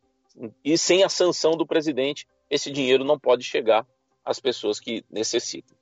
E 0.63 0.77
sem 0.77 1.03
a 1.03 1.09
sanção 1.09 1.57
do 1.57 1.65
presidente, 1.65 2.27
esse 2.49 2.71
dinheiro 2.71 3.03
não 3.03 3.19
pode 3.19 3.43
chegar 3.43 3.85
às 4.23 4.39
pessoas 4.39 4.79
que 4.79 5.03
necessitam. 5.09 5.75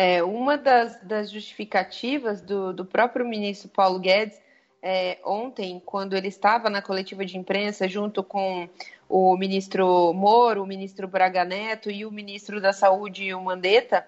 É, 0.00 0.22
uma 0.22 0.56
das, 0.56 0.96
das 1.02 1.28
justificativas 1.28 2.40
do, 2.40 2.72
do 2.72 2.84
próprio 2.84 3.26
ministro 3.26 3.68
Paulo 3.68 3.98
Guedes 3.98 4.40
é, 4.80 5.18
ontem, 5.24 5.82
quando 5.84 6.14
ele 6.14 6.28
estava 6.28 6.70
na 6.70 6.80
coletiva 6.80 7.24
de 7.24 7.36
imprensa 7.36 7.88
junto 7.88 8.22
com 8.22 8.68
o 9.08 9.36
ministro 9.36 10.12
Moro, 10.12 10.62
o 10.62 10.66
ministro 10.68 11.08
Braga 11.08 11.44
Neto 11.44 11.90
e 11.90 12.06
o 12.06 12.12
ministro 12.12 12.60
da 12.60 12.72
Saúde, 12.72 13.34
o 13.34 13.42
Mandetta, 13.42 14.06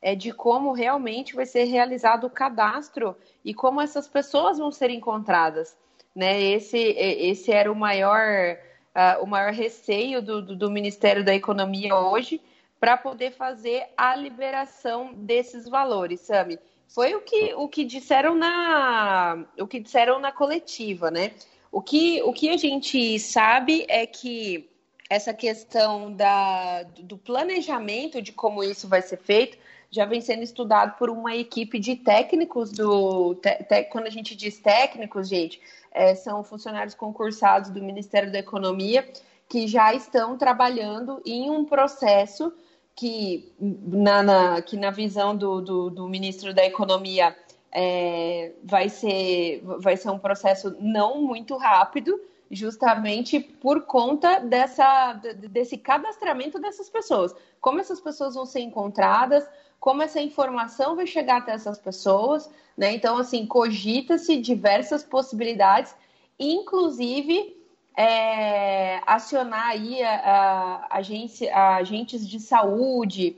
é 0.00 0.14
de 0.14 0.30
como 0.30 0.72
realmente 0.72 1.34
vai 1.34 1.44
ser 1.44 1.64
realizado 1.64 2.28
o 2.28 2.30
cadastro 2.30 3.16
e 3.44 3.52
como 3.52 3.80
essas 3.80 4.06
pessoas 4.06 4.58
vão 4.58 4.70
ser 4.70 4.90
encontradas. 4.90 5.76
Né? 6.14 6.40
Esse, 6.40 6.78
esse 6.78 7.50
era 7.50 7.72
o 7.72 7.74
maior, 7.74 8.56
uh, 8.94 9.24
o 9.24 9.26
maior 9.26 9.52
receio 9.52 10.22
do, 10.22 10.40
do, 10.40 10.54
do 10.54 10.70
Ministério 10.70 11.24
da 11.24 11.34
Economia 11.34 11.96
hoje 11.96 12.40
para 12.82 12.96
poder 12.96 13.30
fazer 13.30 13.86
a 13.96 14.16
liberação 14.16 15.14
desses 15.14 15.68
valores, 15.68 16.22
Sami. 16.22 16.58
Foi 16.88 17.14
o 17.14 17.20
que, 17.20 17.54
o 17.54 17.68
que 17.68 17.84
disseram 17.84 18.34
na 18.34 19.46
o 19.56 19.68
que 19.68 19.78
disseram 19.78 20.18
na 20.18 20.32
coletiva, 20.32 21.08
né? 21.08 21.30
O 21.70 21.80
que, 21.80 22.20
o 22.24 22.32
que 22.32 22.48
a 22.48 22.56
gente 22.56 23.20
sabe 23.20 23.86
é 23.88 24.04
que 24.04 24.68
essa 25.08 25.32
questão 25.32 26.12
da, 26.12 26.82
do 26.82 27.16
planejamento 27.16 28.20
de 28.20 28.32
como 28.32 28.64
isso 28.64 28.88
vai 28.88 29.00
ser 29.00 29.18
feito 29.18 29.56
já 29.88 30.04
vem 30.04 30.20
sendo 30.20 30.42
estudado 30.42 30.98
por 30.98 31.08
uma 31.08 31.36
equipe 31.36 31.78
de 31.78 31.94
técnicos 31.94 32.72
do. 32.72 33.36
Te, 33.36 33.62
te, 33.62 33.84
quando 33.84 34.08
a 34.08 34.10
gente 34.10 34.34
diz 34.34 34.58
técnicos, 34.58 35.28
gente, 35.28 35.60
é, 35.92 36.16
são 36.16 36.42
funcionários 36.42 36.96
concursados 36.96 37.70
do 37.70 37.80
Ministério 37.80 38.32
da 38.32 38.40
Economia 38.40 39.08
que 39.48 39.68
já 39.68 39.94
estão 39.94 40.36
trabalhando 40.36 41.22
em 41.24 41.50
um 41.50 41.64
processo 41.64 42.52
que, 42.94 43.52
na, 43.58 44.22
na 44.22 44.62
que 44.62 44.76
na 44.76 44.90
visão 44.90 45.36
do, 45.36 45.60
do, 45.60 45.90
do 45.90 46.08
ministro 46.08 46.52
da 46.52 46.64
Economia, 46.64 47.36
é, 47.72 48.52
vai, 48.62 48.88
ser, 48.88 49.62
vai 49.78 49.96
ser 49.96 50.10
um 50.10 50.18
processo 50.18 50.76
não 50.78 51.22
muito 51.22 51.56
rápido, 51.56 52.20
justamente 52.50 53.40
por 53.40 53.86
conta 53.86 54.38
dessa, 54.38 55.14
desse 55.50 55.78
cadastramento 55.78 56.60
dessas 56.60 56.90
pessoas. 56.90 57.34
Como 57.60 57.80
essas 57.80 57.98
pessoas 57.98 58.34
vão 58.34 58.44
ser 58.44 58.60
encontradas, 58.60 59.48
como 59.80 60.02
essa 60.02 60.20
informação 60.20 60.94
vai 60.94 61.06
chegar 61.06 61.38
até 61.38 61.52
essas 61.52 61.78
pessoas, 61.78 62.50
né? 62.76 62.92
Então, 62.92 63.16
assim, 63.16 63.46
cogita-se 63.46 64.36
diversas 64.36 65.02
possibilidades, 65.02 65.94
inclusive 66.38 67.61
é, 67.96 69.00
acionar 69.06 69.68
aí 69.68 70.02
a, 70.02 70.86
a, 70.90 70.96
agência, 70.98 71.54
a 71.54 71.76
agentes 71.76 72.28
de 72.28 72.40
saúde 72.40 73.36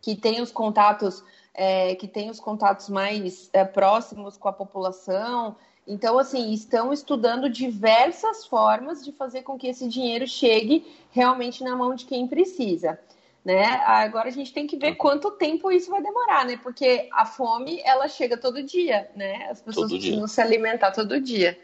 que 0.00 0.14
têm 0.14 0.40
os 0.40 0.52
contatos 0.52 1.24
é, 1.56 1.94
que 1.94 2.06
tem 2.06 2.28
os 2.28 2.38
contatos 2.38 2.88
mais 2.90 3.48
é, 3.52 3.64
próximos 3.64 4.36
com 4.36 4.46
a 4.46 4.52
população. 4.52 5.56
Então, 5.86 6.18
assim, 6.18 6.52
estão 6.52 6.92
estudando 6.92 7.48
diversas 7.48 8.44
formas 8.44 9.02
de 9.02 9.10
fazer 9.10 9.42
com 9.42 9.56
que 9.56 9.68
esse 9.68 9.88
dinheiro 9.88 10.26
chegue 10.26 10.86
realmente 11.10 11.64
na 11.64 11.74
mão 11.74 11.94
de 11.94 12.04
quem 12.04 12.26
precisa. 12.26 13.00
Né? 13.42 13.64
Agora 13.84 14.28
a 14.28 14.32
gente 14.32 14.52
tem 14.52 14.66
que 14.66 14.76
ver 14.76 14.90
tá. 14.90 14.96
quanto 14.96 15.30
tempo 15.30 15.70
isso 15.70 15.88
vai 15.88 16.02
demorar, 16.02 16.44
né? 16.44 16.58
Porque 16.60 17.08
a 17.12 17.24
fome 17.24 17.80
ela 17.84 18.08
chega 18.08 18.36
todo 18.36 18.60
dia, 18.60 19.08
né? 19.14 19.46
As 19.48 19.60
pessoas 19.60 19.88
todo 19.88 19.98
precisam 19.98 20.18
dia. 20.18 20.28
se 20.28 20.40
alimentar 20.40 20.90
todo 20.90 21.20
dia. 21.20 21.56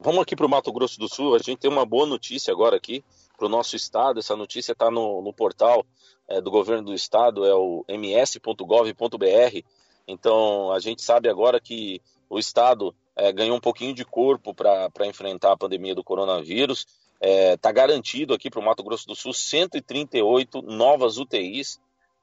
Vamos 0.00 0.22
aqui 0.22 0.36
para 0.36 0.46
o 0.46 0.48
Mato 0.48 0.72
Grosso 0.72 0.96
do 0.96 1.08
Sul. 1.08 1.34
A 1.34 1.38
gente 1.38 1.58
tem 1.58 1.68
uma 1.68 1.84
boa 1.84 2.06
notícia 2.06 2.52
agora 2.52 2.76
aqui 2.76 3.04
para 3.36 3.46
o 3.46 3.48
nosso 3.48 3.74
estado. 3.74 4.20
Essa 4.20 4.36
notícia 4.36 4.70
está 4.70 4.92
no, 4.92 5.20
no 5.20 5.32
portal 5.32 5.84
é, 6.28 6.40
do 6.40 6.52
governo 6.52 6.84
do 6.84 6.94
estado, 6.94 7.44
é 7.44 7.52
o 7.52 7.84
ms.gov.br. 7.88 9.64
Então, 10.06 10.70
a 10.70 10.78
gente 10.78 11.02
sabe 11.02 11.28
agora 11.28 11.60
que 11.60 12.00
o 12.30 12.38
estado 12.38 12.94
é, 13.16 13.32
ganhou 13.32 13.56
um 13.56 13.60
pouquinho 13.60 13.92
de 13.92 14.04
corpo 14.04 14.54
para 14.54 15.04
enfrentar 15.04 15.50
a 15.50 15.56
pandemia 15.56 15.96
do 15.96 16.04
coronavírus. 16.04 16.86
Está 17.20 17.28
é, 17.28 17.56
tá 17.56 17.72
garantido 17.72 18.32
aqui 18.32 18.48
para 18.48 18.60
o 18.60 18.64
Mato 18.64 18.84
Grosso 18.84 19.04
do 19.04 19.16
Sul 19.16 19.32
138 19.32 20.62
novas 20.62 21.18
UTIs, 21.18 21.80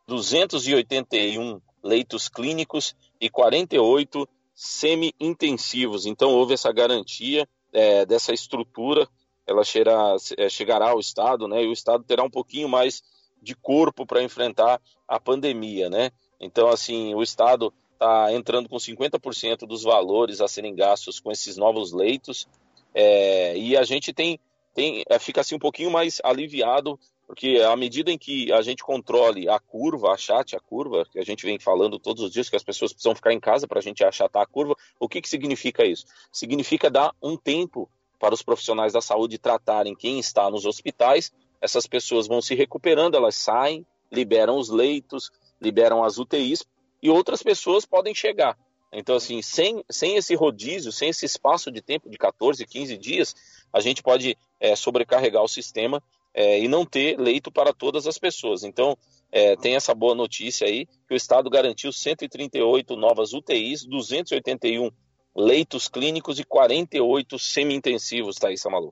281 0.07 1.59
leitos 1.83 2.29
clínicos 2.29 2.95
e 3.19 3.29
48 3.29 4.25
semi-intensivos. 4.53 6.05
Então 6.05 6.31
houve 6.31 6.53
essa 6.53 6.71
garantia 6.71 7.45
é, 7.75 8.05
dessa 8.05 8.33
estrutura, 8.33 9.07
ela 9.45 9.63
chegará, 9.63 10.15
é, 10.37 10.49
chegará 10.49 10.89
ao 10.91 10.99
Estado, 10.99 11.47
né? 11.47 11.63
E 11.63 11.67
o 11.67 11.73
Estado 11.73 12.03
terá 12.03 12.23
um 12.23 12.29
pouquinho 12.29 12.69
mais 12.69 13.03
de 13.41 13.53
corpo 13.53 14.05
para 14.05 14.23
enfrentar 14.23 14.81
a 15.07 15.19
pandemia, 15.19 15.89
né? 15.89 16.09
Então, 16.39 16.69
assim, 16.69 17.13
o 17.13 17.21
Estado 17.21 17.73
está 17.93 18.31
entrando 18.33 18.69
com 18.69 18.77
50% 18.77 19.67
dos 19.67 19.83
valores 19.83 20.41
a 20.41 20.47
serem 20.47 20.73
gastos 20.73 21.19
com 21.19 21.31
esses 21.31 21.57
novos 21.57 21.91
leitos, 21.91 22.47
é, 22.93 23.57
e 23.57 23.75
a 23.75 23.83
gente 23.83 24.13
tem, 24.13 24.39
tem 24.73 25.03
é, 25.09 25.19
fica 25.19 25.41
assim 25.41 25.55
um 25.55 25.59
pouquinho 25.59 25.91
mais 25.91 26.21
aliviado, 26.23 26.97
porque 27.27 27.59
à 27.59 27.75
medida 27.75 28.11
em 28.11 28.17
que 28.17 28.51
a 28.51 28.61
gente 28.61 28.83
controle 28.83 29.49
a 29.49 29.59
curva, 29.59 30.11
achate 30.11 30.55
a 30.55 30.59
curva, 30.59 31.05
que 31.11 31.19
a 31.19 31.23
gente 31.23 31.45
vem 31.45 31.59
falando 31.59 31.99
todos 31.99 32.23
os 32.23 32.31
dias 32.31 32.49
que 32.49 32.55
as 32.55 32.63
pessoas 32.63 32.93
precisam 32.93 33.15
ficar 33.15 33.33
em 33.33 33.39
casa 33.39 33.67
para 33.67 33.79
a 33.79 33.81
gente 33.81 34.03
achatar 34.03 34.43
a 34.43 34.45
curva, 34.45 34.75
o 34.99 35.09
que, 35.09 35.21
que 35.21 35.29
significa 35.29 35.83
isso? 35.83 36.05
Significa 36.31 36.89
dar 36.89 37.13
um 37.21 37.35
tempo 37.35 37.89
para 38.19 38.33
os 38.33 38.41
profissionais 38.41 38.93
da 38.93 39.01
saúde 39.01 39.37
tratarem 39.37 39.95
quem 39.95 40.19
está 40.19 40.49
nos 40.49 40.65
hospitais, 40.65 41.31
essas 41.59 41.87
pessoas 41.87 42.27
vão 42.27 42.41
se 42.41 42.53
recuperando, 42.53 43.15
elas 43.15 43.35
saem, 43.35 43.85
liberam 44.11 44.57
os 44.57 44.69
leitos, 44.69 45.31
liberam 45.59 46.03
as 46.03 46.17
UTIs 46.17 46.63
e 47.01 47.09
outras 47.09 47.41
pessoas 47.41 47.85
podem 47.85 48.13
chegar. 48.13 48.57
Então, 48.91 49.15
assim, 49.15 49.41
sem, 49.41 49.83
sem 49.89 50.15
esse 50.15 50.35
rodízio, 50.35 50.91
sem 50.91 51.09
esse 51.09 51.25
espaço 51.25 51.71
de 51.71 51.81
tempo 51.81 52.09
de 52.09 52.17
14, 52.17 52.65
15 52.65 52.97
dias, 52.97 53.35
a 53.73 53.81
gente 53.81 54.01
pode 54.01 54.37
é, 54.59 54.75
sobrecarregar 54.75 55.43
o 55.43 55.49
sistema 55.49 56.01
é, 56.35 56.59
e 56.59 56.67
não 56.67 56.85
ter 56.85 57.17
leito 57.17 57.49
para 57.49 57.73
todas 57.73 58.05
as 58.05 58.19
pessoas. 58.19 58.63
Então, 58.63 58.97
é, 59.31 59.55
tem 59.55 59.75
essa 59.75 59.95
boa 59.95 60.13
notícia 60.13 60.67
aí, 60.67 60.85
que 61.07 61.13
o 61.13 61.15
Estado 61.15 61.49
garantiu 61.49 61.93
138 61.93 62.97
novas 62.97 63.31
UTIs, 63.33 63.85
281 63.85 64.91
leitos 65.33 65.87
clínicos 65.87 66.37
e 66.37 66.43
48 66.43 67.39
semi-intensivos, 67.39 68.35
Thaís 68.35 68.63
Malu. 68.65 68.91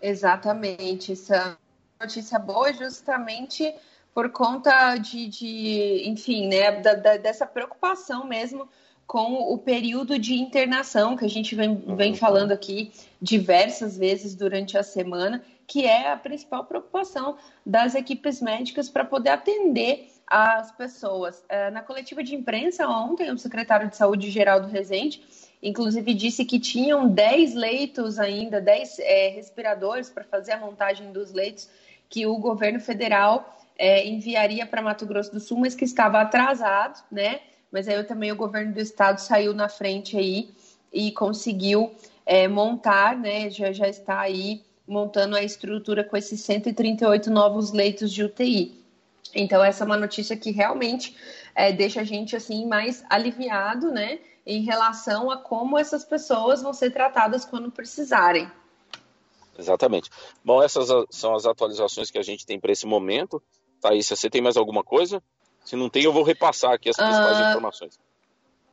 Exatamente. 0.00 1.12
Essa 1.12 1.58
notícia 2.00 2.38
boa 2.38 2.70
é 2.70 2.74
justamente 2.74 3.72
por 4.14 4.30
conta 4.30 4.96
de, 4.96 5.28
de 5.28 6.02
enfim, 6.06 6.48
né, 6.48 6.80
da, 6.80 6.94
da, 6.94 7.16
dessa 7.16 7.46
preocupação 7.46 8.26
mesmo 8.26 8.68
com 9.06 9.52
o 9.52 9.58
período 9.58 10.18
de 10.18 10.34
internação 10.34 11.16
que 11.16 11.24
a 11.24 11.28
gente 11.28 11.54
vem, 11.54 11.76
vem 11.96 12.12
uhum. 12.12 12.16
falando 12.16 12.52
aqui 12.52 12.92
diversas 13.20 13.96
vezes 13.96 14.34
durante 14.34 14.78
a 14.78 14.82
semana, 14.82 15.42
que 15.66 15.86
é 15.86 16.10
a 16.10 16.16
principal 16.16 16.64
preocupação 16.64 17.36
das 17.64 17.94
equipes 17.94 18.40
médicas 18.40 18.88
para 18.88 19.04
poder 19.04 19.30
atender 19.30 20.10
as 20.26 20.70
pessoas. 20.72 21.44
É, 21.48 21.70
na 21.70 21.82
coletiva 21.82 22.22
de 22.22 22.34
imprensa 22.34 22.88
ontem, 22.88 23.30
o 23.30 23.38
secretário 23.38 23.88
de 23.88 23.96
Saúde, 23.96 24.30
Geraldo 24.30 24.68
Rezende, 24.68 25.22
inclusive 25.62 26.14
disse 26.14 26.44
que 26.44 26.58
tinham 26.58 27.08
10 27.08 27.54
leitos 27.54 28.18
ainda, 28.18 28.60
10 28.60 28.98
é, 29.00 29.28
respiradores 29.28 30.10
para 30.10 30.24
fazer 30.24 30.52
a 30.52 30.58
montagem 30.58 31.12
dos 31.12 31.32
leitos 31.32 31.68
que 32.08 32.26
o 32.26 32.36
governo 32.38 32.80
federal 32.80 33.58
é, 33.78 34.06
enviaria 34.06 34.66
para 34.66 34.82
Mato 34.82 35.06
Grosso 35.06 35.32
do 35.32 35.40
Sul, 35.40 35.58
mas 35.58 35.74
que 35.74 35.84
estava 35.84 36.20
atrasado, 36.20 37.02
né? 37.10 37.40
Mas 37.70 37.88
aí 37.88 38.02
também 38.04 38.30
o 38.30 38.36
governo 38.36 38.72
do 38.72 38.80
estado 38.80 39.18
saiu 39.18 39.54
na 39.54 39.68
frente 39.68 40.16
aí 40.16 40.50
e 40.92 41.10
conseguiu 41.12 41.94
é, 42.26 42.46
montar, 42.46 43.16
né? 43.16 43.48
Já, 43.48 43.72
já 43.72 43.88
está 43.88 44.20
aí 44.20 44.62
montando 44.86 45.36
a 45.36 45.42
estrutura 45.42 46.04
com 46.04 46.16
esses 46.16 46.40
138 46.40 47.30
novos 47.30 47.72
leitos 47.72 48.12
de 48.12 48.22
UTI. 48.24 48.82
Então, 49.34 49.64
essa 49.64 49.84
é 49.84 49.86
uma 49.86 49.96
notícia 49.96 50.36
que 50.36 50.50
realmente 50.50 51.16
é, 51.54 51.72
deixa 51.72 52.00
a 52.00 52.04
gente 52.04 52.36
assim 52.36 52.66
mais 52.66 53.04
aliviado, 53.08 53.90
né? 53.90 54.18
Em 54.44 54.62
relação 54.62 55.30
a 55.30 55.36
como 55.36 55.78
essas 55.78 56.04
pessoas 56.04 56.62
vão 56.62 56.72
ser 56.72 56.90
tratadas 56.90 57.44
quando 57.44 57.70
precisarem. 57.70 58.50
Exatamente. 59.58 60.10
Bom, 60.44 60.62
essas 60.62 60.88
são 61.10 61.34
as 61.34 61.46
atualizações 61.46 62.10
que 62.10 62.18
a 62.18 62.22
gente 62.22 62.44
tem 62.44 62.58
para 62.58 62.72
esse 62.72 62.86
momento. 62.86 63.42
Thaís, 63.80 64.08
você 64.08 64.28
tem 64.28 64.40
mais 64.40 64.56
alguma 64.56 64.82
coisa? 64.82 65.22
Se 65.64 65.76
não 65.76 65.88
tem, 65.88 66.04
eu 66.04 66.12
vou 66.12 66.22
repassar 66.22 66.72
aqui 66.72 66.88
as 66.88 66.96
principais 66.96 67.38
uh, 67.38 67.50
informações. 67.50 67.98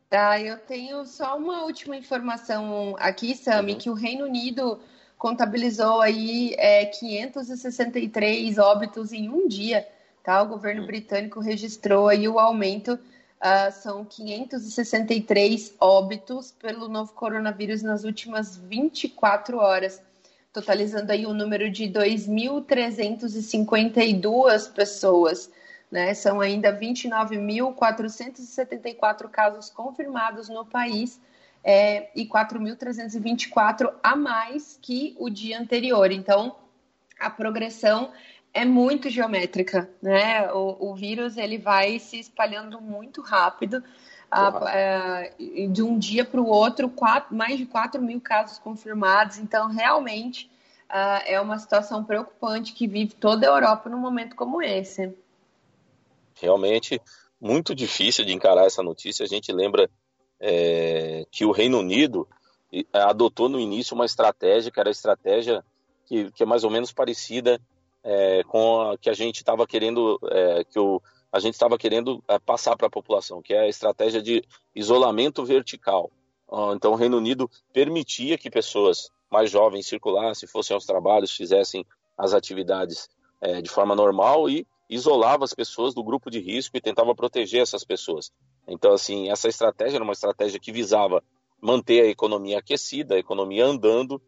Tá, 0.10 0.41
eu 0.41 0.58
tenho 0.58 1.06
só 1.06 1.38
uma 1.38 1.63
última 1.63 1.95
informação 1.95 2.95
aqui, 2.98 3.36
Sami, 3.36 3.74
uhum. 3.74 3.78
que 3.78 3.89
o 3.89 3.93
Reino 3.93 4.26
Unido 4.26 4.80
contabilizou 5.20 6.02
aí 6.02 6.56
é, 6.58 6.86
563 6.86 8.58
óbitos 8.58 9.14
em 9.14 9.30
um 9.30 9.48
dia, 9.48 9.88
tá? 10.24 10.42
O 10.42 10.48
governo 10.48 10.82
uhum. 10.82 10.88
britânico 10.88 11.40
registrou 11.40 12.08
aí 12.08 12.28
o 12.28 12.40
aumento, 12.40 12.94
uh, 12.94 13.72
são 13.72 14.04
563 14.04 15.76
óbitos 15.80 16.52
pelo 16.54 16.88
novo 16.88 17.14
coronavírus 17.14 17.84
nas 17.84 18.04
últimas 18.04 18.58
24 18.58 19.60
horas 19.60 20.02
totalizando 20.52 21.12
aí 21.12 21.28
um 21.28 21.34
número 21.34 21.70
de 21.70 21.84
2.352 21.86 24.74
pessoas. 24.74 25.52
Né? 25.92 26.14
São 26.14 26.40
ainda 26.42 26.72
29.474 26.78 29.30
casos 29.30 29.70
confirmados 29.70 30.50
no 30.50 30.66
país 30.66 31.22
é, 31.63 32.10
e 32.15 32.26
4.324 32.26 33.93
a 34.02 34.15
mais 34.15 34.78
que 34.82 35.15
o 35.19 35.30
dia 35.30 35.60
anterior. 35.60 36.12
Então, 36.12 36.56
a 37.19 37.30
progressão 37.30 38.12
é 38.54 38.65
muito 38.65 39.10
geométrica, 39.10 39.89
né? 40.02 40.52
O, 40.52 40.91
o 40.91 40.95
vírus 40.95 41.38
ele 41.38 41.58
vai 41.58 42.00
se 42.00 42.19
espalhando 42.19 42.82
muito 42.82 43.22
rápido. 43.22 43.84
A, 44.32 45.24
de 45.72 45.82
um 45.82 45.98
dia 45.98 46.24
para 46.24 46.39
o 46.39 46.48
outro, 46.48 46.88
quatro, 46.88 47.36
mais 47.36 47.58
de 47.58 47.65
4 47.65 48.00
mil 48.00 48.22
casos 48.22 48.60
confirmados. 48.60 49.39
Então, 49.39 49.67
realmente, 49.67 50.52
é 51.26 51.41
uma 51.41 51.58
situação 51.58 52.04
preocupante 52.04 52.74
que 52.74 52.88
vive 52.88 53.15
toda 53.15 53.48
a 53.48 53.50
Europa 53.50 53.89
num 53.89 53.98
momento 53.98 54.36
como 54.36 54.62
esse. 54.62 55.15
Realmente, 56.36 57.02
muito 57.41 57.74
difícil 57.74 58.24
de 58.24 58.34
encarar 58.34 58.65
essa 58.65 58.84
notícia. 58.84 59.24
A 59.24 59.28
gente 59.28 59.52
lembra 59.52 59.89
é, 60.39 61.25
que 61.32 61.45
o 61.45 61.52
Reino 61.52 61.80
Unido 61.80 62.28
adotou 62.93 63.49
no 63.49 63.60
início 63.60 63.95
uma 63.95 64.06
estratégia, 64.06 64.71
que 64.71 64.80
era 64.80 64.89
a 64.89 64.91
estratégia 64.91 65.63
que, 66.06 66.32
que 66.32 66.43
é 66.43 66.45
mais 66.45 66.63
ou 66.63 66.69
menos 66.69 66.91
parecida 66.91 67.60
é, 68.04 68.43
com 68.43 68.82
a 68.82 68.97
que 68.97 69.10
a 69.10 69.13
gente 69.13 69.38
estava 69.38 69.65
querendo, 69.67 70.19
é, 70.32 70.63
que 70.63 70.80
o 70.80 71.02
a 71.32 71.39
gente 71.39 71.54
estava 71.54 71.78
querendo 71.78 72.23
é, 72.28 72.39
passar 72.39 72.75
para 72.75 72.88
a 72.88 72.91
população, 72.91 73.41
que 73.41 73.54
é 73.54 73.60
a 73.60 73.67
estratégia 73.67 74.21
de 74.21 74.43
isolamento 74.75 75.45
vertical. 75.45 76.12
Ah, 76.52 76.71
então, 76.75 76.91
o 76.91 76.95
Reino 76.95 77.17
Unido 77.17 77.49
permitia 77.71 78.38
que 78.38 78.49
pessoas 78.49 79.12
mais 79.30 79.52
jovens 79.52 79.86
circulassem, 79.86 80.49
fossem 80.49 80.73
aos 80.73 80.86
trabalhos, 80.86 81.32
fizessem 81.32 81.86
as 82.17 82.34
atividades 82.34 83.08
é, 83.39 83.62
de 83.62 83.69
forma 83.69 83.95
normal 83.95 84.49
e 84.49 84.65
isolava 84.89 85.45
as 85.45 85.54
pessoas 85.54 85.93
do 85.93 86.04
grupo 86.04 86.32
de 86.32 86.39
risco 86.39 86.75
e 86.75 86.82
tentava 86.82 87.13
proteger 87.13 87.62
essas 87.62 87.84
pessoas. 87.84 88.32
Então, 88.67 88.91
assim, 88.91 89.30
essa 89.30 89.47
estratégia 89.47 89.97
era 89.97 90.04
uma 90.04 90.13
estratégia 90.13 90.60
que 90.60 90.71
visava 90.71 91.23
manter 91.62 92.02
a 92.02 92.08
economia 92.08 92.60
aquecida, 92.60 93.15
a 93.15 93.19
economia 93.19 93.65
andando, 93.65 94.21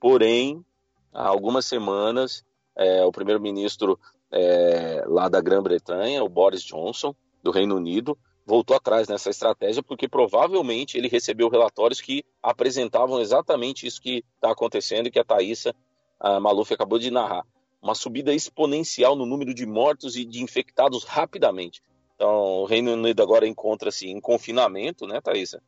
porém, 0.00 0.64
há 1.12 1.28
algumas 1.28 1.66
semanas, 1.66 2.44
é, 2.76 3.04
o 3.04 3.12
primeiro-ministro 3.12 3.98
é, 4.30 5.04
lá 5.06 5.28
da 5.28 5.40
Grã-Bretanha, 5.40 6.24
o 6.24 6.28
Boris 6.28 6.62
Johnson, 6.62 7.14
do 7.42 7.50
Reino 7.50 7.76
Unido, 7.76 8.18
voltou 8.44 8.74
atrás 8.74 9.08
nessa 9.08 9.30
estratégia 9.30 9.82
porque 9.82 10.08
provavelmente 10.08 10.96
ele 10.96 11.06
recebeu 11.06 11.50
relatórios 11.50 12.00
que 12.00 12.24
apresentavam 12.42 13.20
exatamente 13.20 13.86
isso 13.86 14.00
que 14.00 14.24
está 14.36 14.50
acontecendo 14.50 15.06
e 15.06 15.10
que 15.10 15.18
a 15.18 15.24
Thaisa 15.24 15.74
a 16.18 16.40
Maluf 16.40 16.72
acabou 16.72 16.98
de 16.98 17.10
narrar. 17.10 17.44
Uma 17.80 17.94
subida 17.94 18.34
exponencial 18.34 19.14
no 19.14 19.24
número 19.24 19.54
de 19.54 19.64
mortos 19.66 20.16
e 20.16 20.24
de 20.24 20.42
infectados 20.42 21.04
rapidamente. 21.04 21.80
Então, 22.14 22.62
o 22.62 22.64
Reino 22.64 22.92
Unido 22.92 23.22
agora 23.22 23.46
encontra-se 23.46 24.08
em 24.08 24.20
confinamento, 24.20 25.06
né, 25.06 25.20
Thaisa? 25.20 25.62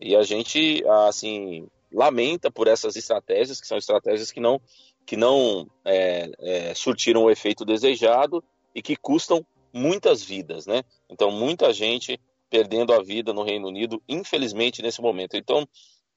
E 0.00 0.16
a 0.16 0.22
gente, 0.22 0.82
assim, 1.06 1.68
lamenta 1.92 2.50
por 2.50 2.66
essas 2.66 2.96
estratégias, 2.96 3.60
que 3.60 3.66
são 3.66 3.76
estratégias 3.76 4.30
que 4.30 4.40
não 4.40 4.60
que 5.04 5.16
não 5.16 5.68
é, 5.84 6.30
é, 6.38 6.74
surtiram 6.74 7.24
o 7.24 7.30
efeito 7.30 7.64
desejado 7.64 8.44
e 8.74 8.80
que 8.80 8.94
custam 8.94 9.44
muitas 9.72 10.22
vidas, 10.22 10.66
né? 10.66 10.84
Então, 11.08 11.30
muita 11.30 11.72
gente 11.72 12.20
perdendo 12.48 12.92
a 12.92 13.02
vida 13.02 13.32
no 13.32 13.42
Reino 13.42 13.68
Unido, 13.68 14.00
infelizmente, 14.08 14.82
nesse 14.82 15.00
momento. 15.00 15.36
Então, 15.36 15.66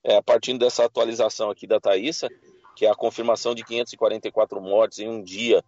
é, 0.04 0.18
a 0.18 0.22
partir 0.22 0.58
dessa 0.58 0.86
atualização 0.86 1.50
aqui 1.50 1.66
da 1.66 1.80
Thaisa, 1.80 2.28
que 2.76 2.86
é 2.86 2.90
a 2.90 2.96
confirmação 2.96 3.56
de 3.56 3.64
544 3.64 4.62
mortes 4.62 5.00
em 5.00 5.10
um 5.10 5.22
dia 5.22 5.64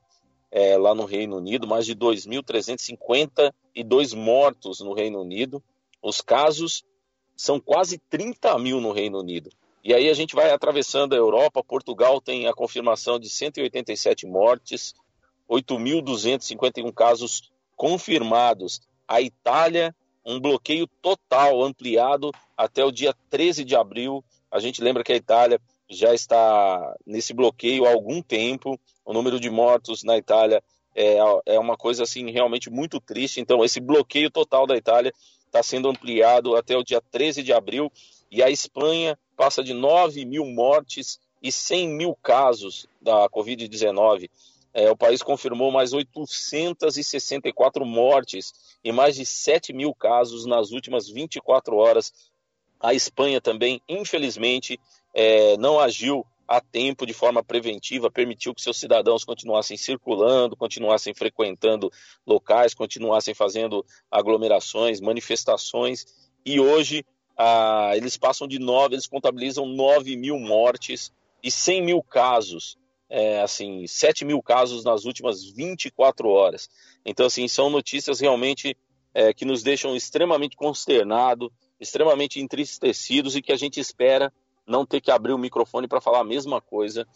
é, 0.51 0.77
lá 0.77 0.93
no 0.95 1.05
Reino 1.05 1.37
Unido, 1.37 1.67
mais 1.67 1.85
de 1.85 1.95
2.352 1.95 4.15
mortos 4.15 4.79
no 4.79 4.93
Reino 4.93 5.21
Unido. 5.21 5.61
Os 6.01 6.21
casos 6.21 6.83
são 7.35 7.59
quase 7.59 7.97
30 7.97 8.57
mil 8.59 8.79
no 8.79 8.91
Reino 8.91 9.19
Unido. 9.19 9.49
E 9.83 9.93
aí 9.93 10.09
a 10.09 10.13
gente 10.13 10.33
vai 10.33 10.51
atravessando 10.51 11.13
a 11.13 11.17
Europa. 11.17 11.61
Portugal 11.63 12.21
tem 12.21 12.47
a 12.47 12.53
confirmação 12.53 13.19
de 13.19 13.29
187 13.29 14.25
mortes, 14.25 14.95
8.251 15.49 16.93
casos 16.93 17.51
confirmados. 17.75 18.81
A 19.07 19.21
Itália, 19.21 19.95
um 20.25 20.39
bloqueio 20.39 20.87
total 21.01 21.63
ampliado 21.63 22.31
até 22.57 22.83
o 22.83 22.91
dia 22.91 23.13
13 23.29 23.63
de 23.63 23.75
abril. 23.75 24.23
A 24.49 24.59
gente 24.59 24.81
lembra 24.81 25.03
que 25.03 25.13
a 25.13 25.17
Itália 25.17 25.61
já 25.89 26.13
está 26.13 26.95
nesse 27.05 27.33
bloqueio 27.33 27.85
há 27.85 27.91
algum 27.91 28.21
tempo. 28.21 28.79
O 29.05 29.13
número 29.13 29.39
de 29.39 29.49
mortos 29.49 30.03
na 30.03 30.17
Itália 30.17 30.63
é, 30.95 31.17
é 31.45 31.59
uma 31.59 31.77
coisa 31.77 32.03
assim 32.03 32.31
realmente 32.31 32.69
muito 32.69 32.99
triste. 32.99 33.39
Então, 33.39 33.63
esse 33.63 33.79
bloqueio 33.79 34.31
total 34.31 34.65
da 34.65 34.75
Itália 34.75 35.13
está 35.45 35.61
sendo 35.61 35.89
ampliado 35.89 36.55
até 36.55 36.75
o 36.77 36.83
dia 36.83 37.01
13 37.11 37.43
de 37.43 37.53
abril. 37.53 37.91
E 38.31 38.41
a 38.41 38.49
Espanha 38.49 39.17
passa 39.35 39.63
de 39.63 39.73
9 39.73 40.25
mil 40.25 40.45
mortes 40.45 41.19
e 41.41 41.51
100 41.51 41.89
mil 41.89 42.15
casos 42.15 42.87
da 43.01 43.29
Covid-19. 43.29 44.29
É, 44.73 44.89
o 44.91 44.97
país 44.97 45.21
confirmou 45.21 45.71
mais 45.71 45.93
864 45.93 47.85
mortes 47.85 48.75
e 48.83 48.91
mais 48.91 49.15
de 49.15 49.25
7 49.25 49.71
mil 49.71 49.93
casos 49.93 50.45
nas 50.45 50.71
últimas 50.71 51.07
24 51.07 51.77
horas. 51.77 52.11
A 52.77 52.93
Espanha 52.93 53.39
também, 53.39 53.81
infelizmente, 53.87 54.77
é, 55.15 55.55
não 55.57 55.79
agiu 55.79 56.25
a 56.45 56.59
tempo 56.59 57.05
de 57.05 57.13
forma 57.13 57.43
preventiva, 57.43 58.11
permitiu 58.11 58.53
que 58.53 58.61
seus 58.61 58.77
cidadãos 58.77 59.23
continuassem 59.23 59.77
circulando, 59.77 60.55
continuassem 60.55 61.13
frequentando 61.13 61.89
locais, 62.27 62.73
continuassem 62.73 63.33
fazendo 63.33 63.83
aglomerações, 64.11 64.99
manifestações, 64.99 66.05
e 66.45 66.59
hoje 66.59 67.03
ah, 67.37 67.93
eles 67.95 68.17
passam 68.17 68.47
de 68.47 68.59
nove, 68.59 68.95
eles 68.95 69.07
contabilizam 69.07 69.65
9 69.65 70.15
mil 70.15 70.37
mortes 70.37 71.11
e 71.41 71.49
100 71.49 71.81
mil 71.81 72.03
casos, 72.03 72.77
é, 73.09 73.41
assim, 73.41 73.87
7 73.87 74.23
mil 74.25 74.41
casos 74.41 74.83
nas 74.83 75.05
últimas 75.05 75.43
24 75.43 76.27
horas. 76.29 76.69
Então, 77.05 77.25
assim, 77.25 77.47
são 77.47 77.69
notícias 77.69 78.19
realmente 78.19 78.77
é, 79.13 79.33
que 79.33 79.45
nos 79.45 79.63
deixam 79.63 79.95
extremamente 79.95 80.55
consternados, 80.55 81.49
extremamente 81.79 82.39
entristecidos 82.39 83.35
e 83.35 83.41
que 83.41 83.51
a 83.51 83.57
gente 83.57 83.79
espera 83.79 84.31
não 84.67 84.85
ter 84.85 85.01
que 85.01 85.11
abrir 85.11 85.33
o 85.33 85.37
microfone 85.37 85.87
para 85.87 86.01
falar 86.01 86.19
a 86.19 86.23
mesma 86.23 86.59
coisa 86.61 87.07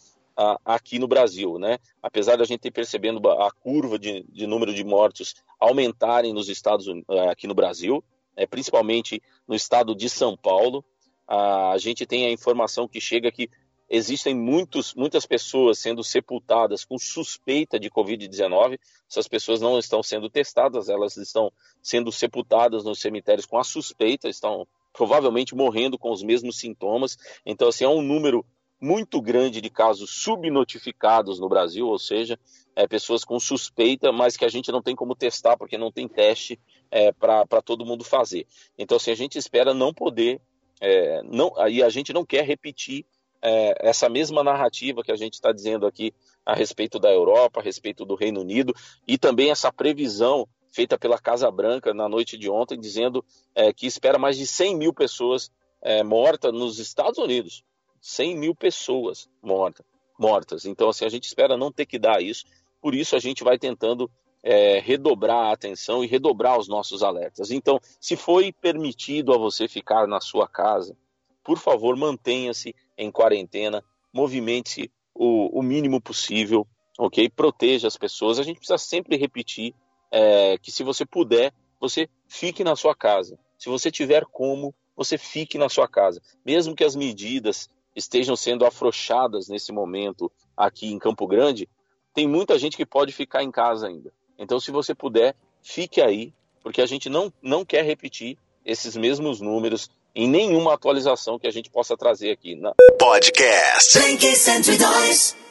aqui 0.64 0.98
no 0.98 1.06
Brasil, 1.06 1.58
né? 1.58 1.78
Apesar 2.02 2.36
da 2.36 2.44
gente 2.44 2.60
ter 2.60 2.70
percebendo 2.70 3.28
a 3.28 3.50
curva 3.50 3.98
de, 3.98 4.24
de 4.28 4.46
número 4.46 4.72
de 4.72 4.84
mortos 4.84 5.34
aumentarem 5.58 6.32
nos 6.32 6.48
Estados 6.48 6.86
uh, 6.86 7.04
aqui 7.30 7.46
no 7.46 7.54
Brasil, 7.54 8.02
é, 8.36 8.46
principalmente 8.46 9.22
no 9.46 9.54
estado 9.54 9.94
de 9.94 10.08
São 10.08 10.36
Paulo, 10.36 10.84
uh, 11.28 11.72
a 11.72 11.78
gente 11.78 12.06
tem 12.06 12.26
a 12.26 12.32
informação 12.32 12.88
que 12.88 13.00
chega 13.00 13.30
que 13.30 13.50
existem 13.88 14.34
muitos, 14.34 14.94
muitas 14.94 15.26
pessoas 15.26 15.78
sendo 15.78 16.02
sepultadas 16.02 16.84
com 16.84 16.98
suspeita 16.98 17.78
de 17.78 17.90
Covid-19. 17.90 18.78
Essas 19.10 19.26
pessoas 19.26 19.60
não 19.60 19.78
estão 19.78 20.02
sendo 20.02 20.30
testadas, 20.30 20.88
elas 20.88 21.16
estão 21.16 21.52
sendo 21.82 22.10
sepultadas 22.12 22.84
nos 22.84 23.00
cemitérios 23.00 23.46
com 23.46 23.58
a 23.58 23.64
suspeita, 23.64 24.28
estão 24.28 24.66
provavelmente 24.92 25.54
morrendo 25.54 25.98
com 25.98 26.10
os 26.10 26.22
mesmos 26.22 26.58
sintomas. 26.58 27.16
Então, 27.44 27.68
assim, 27.68 27.84
é 27.84 27.88
um 27.88 28.02
número 28.02 28.44
muito 28.80 29.20
grande 29.20 29.60
de 29.60 29.68
casos 29.68 30.10
subnotificados 30.10 31.38
no 31.38 31.48
Brasil, 31.48 31.86
ou 31.86 31.98
seja, 31.98 32.38
é, 32.74 32.86
pessoas 32.86 33.24
com 33.24 33.38
suspeita, 33.38 34.10
mas 34.10 34.36
que 34.36 34.44
a 34.44 34.48
gente 34.48 34.72
não 34.72 34.80
tem 34.80 34.96
como 34.96 35.14
testar, 35.14 35.56
porque 35.56 35.76
não 35.76 35.92
tem 35.92 36.08
teste 36.08 36.58
é, 36.90 37.12
para 37.12 37.62
todo 37.62 37.84
mundo 37.84 38.04
fazer. 38.04 38.46
Então, 38.78 38.96
assim, 38.96 39.10
a 39.10 39.16
gente 39.16 39.36
espera 39.36 39.74
não 39.74 39.92
poder, 39.92 40.40
é, 40.80 41.22
não, 41.24 41.52
aí 41.58 41.82
a 41.82 41.90
gente 41.90 42.12
não 42.12 42.24
quer 42.24 42.44
repetir 42.44 43.04
é, 43.42 43.74
essa 43.88 44.08
mesma 44.08 44.42
narrativa 44.42 45.02
que 45.02 45.12
a 45.12 45.16
gente 45.16 45.34
está 45.34 45.52
dizendo 45.52 45.86
aqui 45.86 46.12
a 46.44 46.54
respeito 46.54 46.98
da 46.98 47.10
Europa, 47.10 47.60
a 47.60 47.62
respeito 47.62 48.04
do 48.04 48.14
Reino 48.14 48.40
Unido, 48.40 48.74
e 49.06 49.18
também 49.18 49.50
essa 49.50 49.70
previsão 49.70 50.48
feita 50.70 50.98
pela 50.98 51.18
Casa 51.18 51.50
Branca 51.50 51.92
na 51.92 52.08
noite 52.08 52.36
de 52.36 52.50
ontem, 52.50 52.78
dizendo 52.78 53.24
é, 53.54 53.72
que 53.72 53.86
espera 53.86 54.18
mais 54.18 54.36
de 54.36 54.46
100 54.46 54.76
mil 54.76 54.92
pessoas 54.92 55.50
é, 55.82 56.02
mortas 56.02 56.52
nos 56.52 56.78
Estados 56.78 57.18
Unidos. 57.18 57.64
100 58.00 58.36
mil 58.36 58.54
pessoas 58.54 59.28
mortas, 59.42 59.84
mortas. 60.18 60.64
Então, 60.64 60.88
assim, 60.88 61.04
a 61.04 61.08
gente 61.08 61.24
espera 61.24 61.56
não 61.56 61.70
ter 61.70 61.86
que 61.86 61.98
dar 61.98 62.22
isso. 62.22 62.44
Por 62.80 62.94
isso, 62.94 63.14
a 63.14 63.18
gente 63.18 63.44
vai 63.44 63.58
tentando 63.58 64.10
é, 64.42 64.78
redobrar 64.78 65.48
a 65.48 65.52
atenção 65.52 66.02
e 66.02 66.06
redobrar 66.06 66.58
os 66.58 66.68
nossos 66.68 67.02
alertas. 67.02 67.50
Então, 67.50 67.78
se 68.00 68.16
foi 68.16 68.52
permitido 68.52 69.34
a 69.34 69.38
você 69.38 69.68
ficar 69.68 70.06
na 70.06 70.20
sua 70.20 70.48
casa, 70.48 70.96
por 71.44 71.58
favor, 71.58 71.96
mantenha-se 71.96 72.74
em 72.96 73.10
quarentena, 73.10 73.84
movimente-se 74.12 74.90
o, 75.14 75.58
o 75.58 75.62
mínimo 75.62 76.00
possível, 76.00 76.66
ok? 76.98 77.28
Proteja 77.28 77.86
as 77.86 77.96
pessoas. 77.96 78.38
A 78.38 78.42
gente 78.42 78.58
precisa 78.58 78.78
sempre 78.78 79.16
repetir 79.16 79.74
é, 80.10 80.58
que 80.58 80.70
se 80.72 80.82
você 80.82 81.04
puder, 81.04 81.52
você 81.80 82.08
fique 82.28 82.62
na 82.64 82.76
sua 82.76 82.94
casa. 82.94 83.38
Se 83.58 83.68
você 83.68 83.90
tiver 83.90 84.24
como, 84.26 84.74
você 84.96 85.16
fique 85.16 85.56
na 85.56 85.68
sua 85.68 85.88
casa. 85.88 86.20
Mesmo 86.44 86.74
que 86.74 86.84
as 86.84 86.96
medidas 86.96 87.68
estejam 87.94 88.36
sendo 88.36 88.64
afrouxadas 88.64 89.48
nesse 89.48 89.72
momento 89.72 90.30
aqui 90.56 90.92
em 90.92 90.98
Campo 90.98 91.26
Grande, 91.26 91.68
tem 92.14 92.28
muita 92.28 92.58
gente 92.58 92.76
que 92.76 92.86
pode 92.86 93.12
ficar 93.12 93.42
em 93.42 93.50
casa 93.50 93.86
ainda. 93.86 94.12
Então, 94.38 94.58
se 94.58 94.70
você 94.70 94.94
puder, 94.94 95.34
fique 95.62 96.00
aí, 96.00 96.32
porque 96.62 96.80
a 96.80 96.86
gente 96.86 97.08
não, 97.08 97.32
não 97.42 97.64
quer 97.64 97.84
repetir 97.84 98.38
esses 98.64 98.96
mesmos 98.96 99.40
números 99.40 99.90
em 100.14 100.28
nenhuma 100.28 100.74
atualização 100.74 101.38
que 101.38 101.46
a 101.46 101.50
gente 101.50 101.70
possa 101.70 101.96
trazer 101.96 102.30
aqui. 102.30 102.54
Na... 102.54 102.74
Podcast 102.98 103.98
102. 103.98 105.49